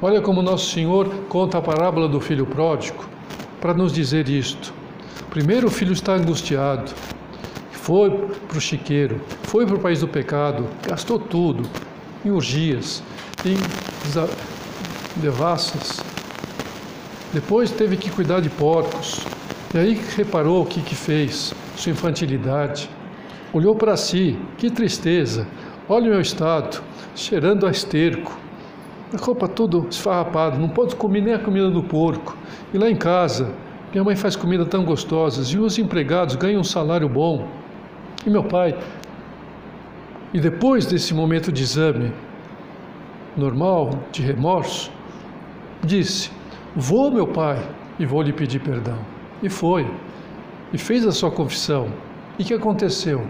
Olha 0.00 0.20
como 0.20 0.42
nosso 0.42 0.72
Senhor 0.72 1.08
conta 1.28 1.58
a 1.58 1.62
parábola 1.62 2.08
do 2.08 2.20
filho 2.20 2.46
pródigo 2.46 3.04
para 3.60 3.74
nos 3.74 3.92
dizer 3.92 4.28
isto. 4.28 4.72
Primeiro 5.28 5.66
o 5.66 5.70
filho 5.70 5.92
está 5.92 6.14
angustiado, 6.14 6.92
foi 7.72 8.10
para 8.10 8.58
o 8.58 8.60
chiqueiro, 8.60 9.20
foi 9.42 9.66
para 9.66 9.74
o 9.74 9.80
país 9.80 10.00
do 10.00 10.08
pecado, 10.08 10.66
gastou 10.86 11.18
tudo, 11.18 11.68
em 12.24 12.30
urgias, 12.30 13.02
em 13.44 13.56
devassas. 15.16 16.00
Depois 17.32 17.70
teve 17.70 17.96
que 17.96 18.10
cuidar 18.10 18.40
de 18.40 18.48
porcos. 18.48 19.20
E 19.74 19.78
aí 19.78 20.00
reparou 20.16 20.62
o 20.62 20.66
que, 20.66 20.80
que 20.80 20.94
fez, 20.94 21.52
sua 21.78 21.92
infantilidade. 21.92 22.90
Olhou 23.52 23.74
para 23.74 23.96
si, 23.96 24.36
que 24.56 24.70
tristeza. 24.70 25.46
Olha 25.88 26.06
o 26.06 26.10
meu 26.10 26.20
estado, 26.20 26.82
cheirando 27.14 27.66
a 27.66 27.70
esterco. 27.70 28.36
A 29.14 29.16
roupa 29.16 29.48
tudo 29.48 29.86
esfarrapada, 29.88 30.58
não 30.58 30.68
pode 30.68 30.96
comer 30.96 31.22
nem 31.22 31.34
a 31.34 31.38
comida 31.38 31.70
do 31.70 31.82
porco. 31.82 32.36
E 32.74 32.78
lá 32.78 32.90
em 32.90 32.96
casa, 32.96 33.50
minha 33.92 34.04
mãe 34.04 34.16
faz 34.16 34.36
comida 34.36 34.66
tão 34.66 34.84
gostosas 34.84 35.48
e 35.48 35.58
os 35.58 35.78
empregados 35.78 36.34
ganham 36.34 36.60
um 36.60 36.64
salário 36.64 37.08
bom. 37.08 37.48
E 38.26 38.28
meu 38.28 38.44
pai, 38.44 38.76
e 40.34 40.40
depois 40.40 40.84
desse 40.84 41.14
momento 41.14 41.50
de 41.50 41.62
exame 41.62 42.12
normal, 43.34 43.98
de 44.12 44.20
remorso, 44.20 44.90
disse: 45.82 46.30
Vou, 46.76 47.10
meu 47.10 47.26
pai, 47.26 47.64
e 47.98 48.04
vou 48.04 48.20
lhe 48.20 48.32
pedir 48.32 48.60
perdão. 48.60 48.98
E 49.42 49.48
foi, 49.48 49.86
e 50.72 50.78
fez 50.78 51.06
a 51.06 51.12
sua 51.12 51.30
confissão. 51.30 51.88
E 52.38 52.44
que 52.44 52.54
aconteceu? 52.54 53.26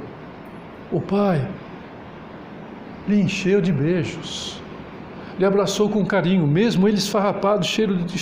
O 0.90 1.00
pai 1.00 1.48
lhe 3.06 3.20
encheu 3.20 3.60
de 3.60 3.72
beijos, 3.72 4.60
lhe 5.38 5.44
abraçou 5.44 5.88
com 5.88 6.04
carinho, 6.04 6.46
mesmo 6.46 6.86
ele 6.86 6.98
esfarrapado, 6.98 7.64
cheiro 7.64 7.96
de, 7.96 8.18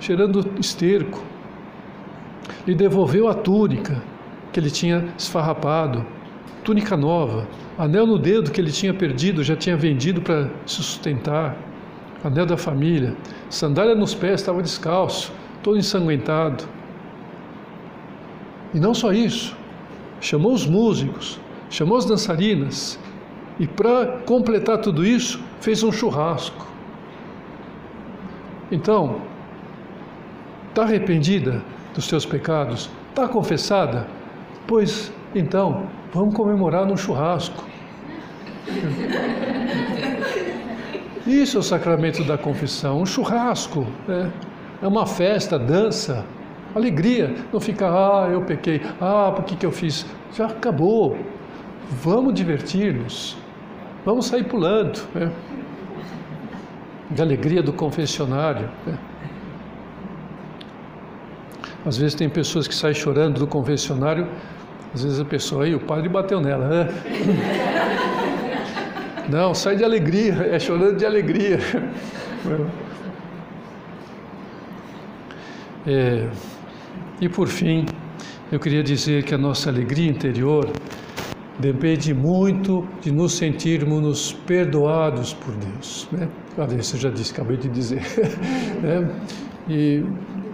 cheirando 0.00 0.48
esterco, 0.58 1.22
lhe 2.66 2.74
devolveu 2.74 3.28
a 3.28 3.34
túnica 3.34 4.02
que 4.52 4.60
ele 4.60 4.70
tinha 4.70 5.08
esfarrapado, 5.18 6.06
túnica 6.62 6.96
nova, 6.96 7.46
anel 7.76 8.06
no 8.06 8.18
dedo 8.18 8.50
que 8.50 8.60
ele 8.60 8.70
tinha 8.70 8.94
perdido, 8.94 9.42
já 9.42 9.56
tinha 9.56 9.76
vendido 9.76 10.22
para 10.22 10.48
se 10.64 10.76
sustentar, 10.76 11.56
anel 12.22 12.46
da 12.46 12.56
família, 12.56 13.14
sandália 13.50 13.94
nos 13.94 14.14
pés, 14.14 14.40
estava 14.40 14.62
descalço, 14.62 15.32
todo 15.62 15.76
ensanguentado. 15.76 16.64
E 18.74 18.80
não 18.80 18.92
só 18.92 19.12
isso, 19.12 19.56
chamou 20.20 20.52
os 20.52 20.66
músicos, 20.66 21.40
chamou 21.70 21.96
as 21.96 22.04
dançarinas 22.04 22.98
e 23.58 23.66
para 23.66 24.18
completar 24.26 24.78
tudo 24.78 25.06
isso, 25.06 25.40
fez 25.60 25.82
um 25.84 25.92
churrasco. 25.92 26.66
Então, 28.72 29.20
está 30.70 30.82
arrependida 30.82 31.62
dos 31.94 32.06
seus 32.06 32.26
pecados? 32.26 32.90
Está 33.10 33.28
confessada? 33.28 34.08
Pois 34.66 35.12
então, 35.34 35.86
vamos 36.12 36.34
comemorar 36.34 36.84
num 36.84 36.96
churrasco. 36.96 37.64
Isso 41.26 41.56
é 41.56 41.60
o 41.60 41.62
sacramento 41.62 42.24
da 42.24 42.36
confissão, 42.36 43.00
um 43.00 43.06
churrasco, 43.06 43.86
né? 44.06 44.30
é 44.82 44.86
uma 44.86 45.06
festa, 45.06 45.58
dança, 45.58 46.24
alegria. 46.74 47.34
Não 47.52 47.60
fica, 47.60 47.86
ah, 47.86 48.28
eu 48.30 48.42
pequei, 48.42 48.80
ah, 49.00 49.32
por 49.34 49.44
que, 49.44 49.56
que 49.56 49.66
eu 49.66 49.72
fiz? 49.72 50.06
Já 50.32 50.46
acabou. 50.46 51.16
vamos 51.90 52.34
divertir-nos, 52.34 53.36
vamos 54.04 54.26
sair 54.26 54.44
pulando, 54.44 55.00
né? 55.14 55.30
de 57.10 57.22
alegria 57.22 57.62
do 57.62 57.72
confessionário. 57.72 58.68
Né? 58.86 58.98
Às 61.86 61.98
vezes 61.98 62.14
tem 62.14 62.28
pessoas 62.28 62.66
que 62.66 62.74
saem 62.74 62.94
chorando 62.94 63.38
do 63.38 63.46
confessionário, 63.46 64.26
às 64.94 65.04
vezes 65.04 65.20
a 65.20 65.24
pessoa 65.24 65.64
aí, 65.64 65.74
o 65.74 65.80
padre 65.80 66.08
bateu 66.08 66.40
nela. 66.40 66.66
Né? 66.66 66.88
Não, 69.28 69.54
sai 69.54 69.76
de 69.76 69.84
alegria, 69.84 70.48
é 70.50 70.58
chorando 70.58 70.96
de 70.96 71.06
alegria. 71.06 71.58
É, 75.86 76.28
e 77.20 77.28
por 77.28 77.48
fim, 77.48 77.86
eu 78.50 78.58
queria 78.58 78.82
dizer 78.82 79.22
que 79.24 79.34
a 79.34 79.38
nossa 79.38 79.70
alegria 79.70 80.08
interior 80.08 80.68
depende 81.58 82.12
muito 82.12 82.86
de 83.00 83.12
nos 83.12 83.34
sentirmos 83.34 84.32
perdoados 84.46 85.32
por 85.32 85.54
Deus. 85.54 86.08
Né? 86.10 86.28
Ah, 86.58 86.66
isso 86.78 86.96
eu 86.96 87.00
já 87.00 87.10
disse, 87.10 87.32
acabei 87.32 87.56
de 87.56 87.68
dizer. 87.68 88.02
né? 88.82 89.08
E 89.68 90.04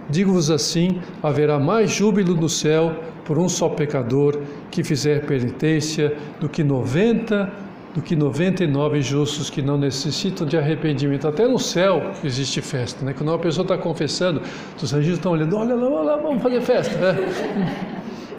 digo-vos 0.08 0.50
assim: 0.50 1.00
haverá 1.22 1.58
mais 1.58 1.90
júbilo 1.90 2.34
no 2.34 2.48
céu 2.48 2.94
por 3.24 3.38
um 3.38 3.48
só 3.48 3.68
pecador 3.68 4.40
que 4.70 4.84
fizer 4.84 5.24
penitência 5.26 6.16
do 6.40 6.48
que 6.48 6.62
90 6.62 7.69
do 7.94 8.00
que 8.00 8.14
99 8.14 9.03
justos 9.03 9.50
que 9.50 9.61
não 9.61 9.76
necessitam 9.76 10.46
de 10.46 10.57
arrependimento. 10.57 11.26
Até 11.26 11.46
no 11.48 11.59
céu 11.59 12.12
existe 12.22 12.61
festa, 12.61 13.05
né? 13.05 13.12
Quando 13.12 13.31
uma 13.31 13.38
pessoa 13.38 13.64
está 13.64 13.76
confessando, 13.76 14.40
os 14.81 14.94
anjos 14.94 15.14
estão 15.14 15.33
olhando, 15.33 15.57
olha 15.57 15.74
lá, 15.74 15.88
olha 15.88 16.03
lá, 16.03 16.16
vamos 16.16 16.42
fazer 16.42 16.61
festa. 16.61 16.98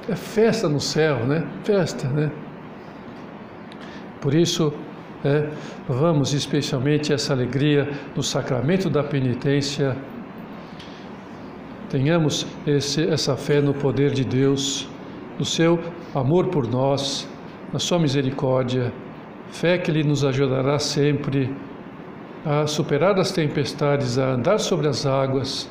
É, 0.10 0.12
é 0.12 0.16
festa 0.16 0.70
no 0.70 0.80
céu, 0.80 1.26
né? 1.26 1.46
Festa, 1.64 2.08
né? 2.08 2.32
Por 4.22 4.34
isso, 4.34 4.74
é, 5.26 5.50
vamos 5.88 6.34
especialmente 6.34 7.12
essa 7.12 7.34
alegria 7.34 7.90
no 8.16 8.24
sacramento 8.24 8.90
da 8.90 9.04
penitência. 9.04 9.98
Tenhamos 11.90 12.48
esse, 12.66 13.06
essa 13.10 13.36
fé 13.36 13.60
no 13.60 13.74
poder 13.74 14.12
de 14.12 14.24
Deus, 14.24 14.88
no 15.38 15.44
seu 15.44 15.78
amor 16.16 16.48
por 16.48 16.68
nós, 16.68 17.28
na 17.74 17.80
sua 17.80 18.00
misericórdia 18.00 18.94
Fé 19.52 19.78
que 19.78 19.92
Ele 19.92 20.04
nos 20.04 20.24
ajudará 20.24 20.80
sempre 20.80 21.54
a 22.46 22.66
superar 22.66 23.20
as 23.20 23.32
tempestades, 23.32 24.18
a 24.18 24.32
andar 24.32 24.60
sobre 24.60 24.88
as 24.88 25.06
águas. 25.06 25.70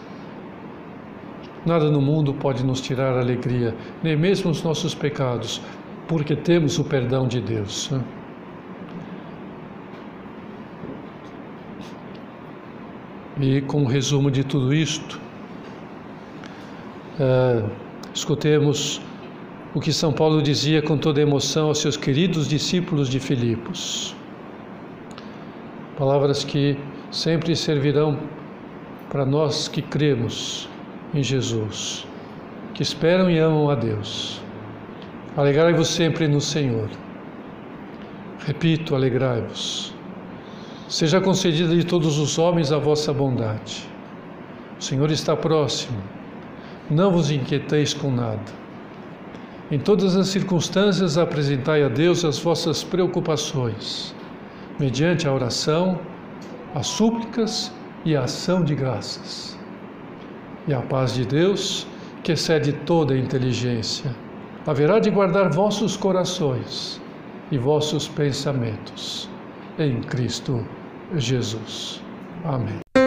Nada 1.67 1.91
no 1.91 2.01
mundo 2.01 2.33
pode 2.33 2.65
nos 2.65 2.81
tirar 2.81 3.15
a 3.17 3.21
alegria, 3.21 3.75
nem 4.03 4.17
mesmo 4.17 4.51
os 4.51 4.63
nossos 4.63 4.95
pecados, 4.95 5.61
porque 6.07 6.37
temos 6.37 6.79
o 6.79 6.85
perdão 6.85 7.27
de 7.27 7.41
Deus. 7.41 7.91
E 13.41 13.63
com 13.63 13.83
o 13.83 13.87
resumo 13.87 14.31
de 14.31 14.45
tudo 14.45 14.73
isto, 14.73 15.19
uh, 17.19 17.69
escutemos 18.13 19.01
o 19.73 19.81
que 19.81 19.93
São 19.93 20.13
Paulo 20.13 20.43
dizia 20.43 20.83
com 20.83 20.99
toda 20.99 21.21
emoção 21.21 21.69
aos 21.69 21.79
seus 21.79 21.97
queridos 21.97 22.49
discípulos 22.49 23.09
de 23.09 23.21
Filipos. 23.21 24.17
Palavras 25.97 26.43
que 26.43 26.77
sempre 27.11 27.55
servirão 27.55 28.19
para 29.09 29.25
nós 29.25 29.69
que 29.69 29.81
cremos 29.81 30.69
em 31.15 31.23
Jesus, 31.23 32.05
que 32.75 32.83
esperam 32.83 33.31
e 33.31 33.39
amam 33.39 33.71
a 33.71 33.77
Deus. 33.77 34.41
Alegrai-vos 35.37 35.89
sempre 35.89 36.27
no 36.27 36.41
Senhor. 36.41 36.89
Repito, 38.45 38.97
alegrai-vos. 38.97 39.95
Seja 40.89 41.21
concedida 41.21 41.77
de 41.77 41.85
todos 41.85 42.19
os 42.19 42.39
homens 42.39 42.73
a 42.73 42.79
vossa 42.79 43.13
bondade. 43.13 43.89
O 44.81 44.83
Senhor 44.83 45.13
está 45.13 45.37
próximo. 45.37 46.03
Não 46.91 47.13
vos 47.13 47.31
inquieteis 47.31 47.95
com 47.95 48.11
nada 48.11 48.60
em 49.71 49.79
todas 49.79 50.17
as 50.17 50.29
circunstâncias, 50.29 51.17
apresentai 51.17 51.85
a 51.85 51.89
Deus 51.89 52.25
as 52.25 52.39
vossas 52.39 52.83
preocupações, 52.83 54.15
mediante 54.81 55.29
a 55.29 55.33
oração, 55.33 56.01
as 56.75 56.89
súplicas 56.89 57.73
e 58.05 58.17
a 58.17 58.25
ação 58.25 58.65
de 58.65 58.75
graças. 58.75 59.57
E 60.67 60.75
a 60.75 60.81
paz 60.81 61.15
de 61.15 61.25
Deus, 61.25 61.87
que 62.25 62.33
excede 62.33 62.73
toda 62.73 63.15
a 63.15 63.19
inteligência, 63.19 64.15
haverá 64.67 64.99
de 64.99 65.11
guardar 65.11 65.51
vossos 65.51 65.97
corações 65.97 67.01
e 67.51 67.57
vossos 67.57 68.09
pensamentos 68.09 69.29
em 69.79 70.01
Cristo 70.01 70.67
Jesus. 71.17 72.03
Amém. 72.45 73.00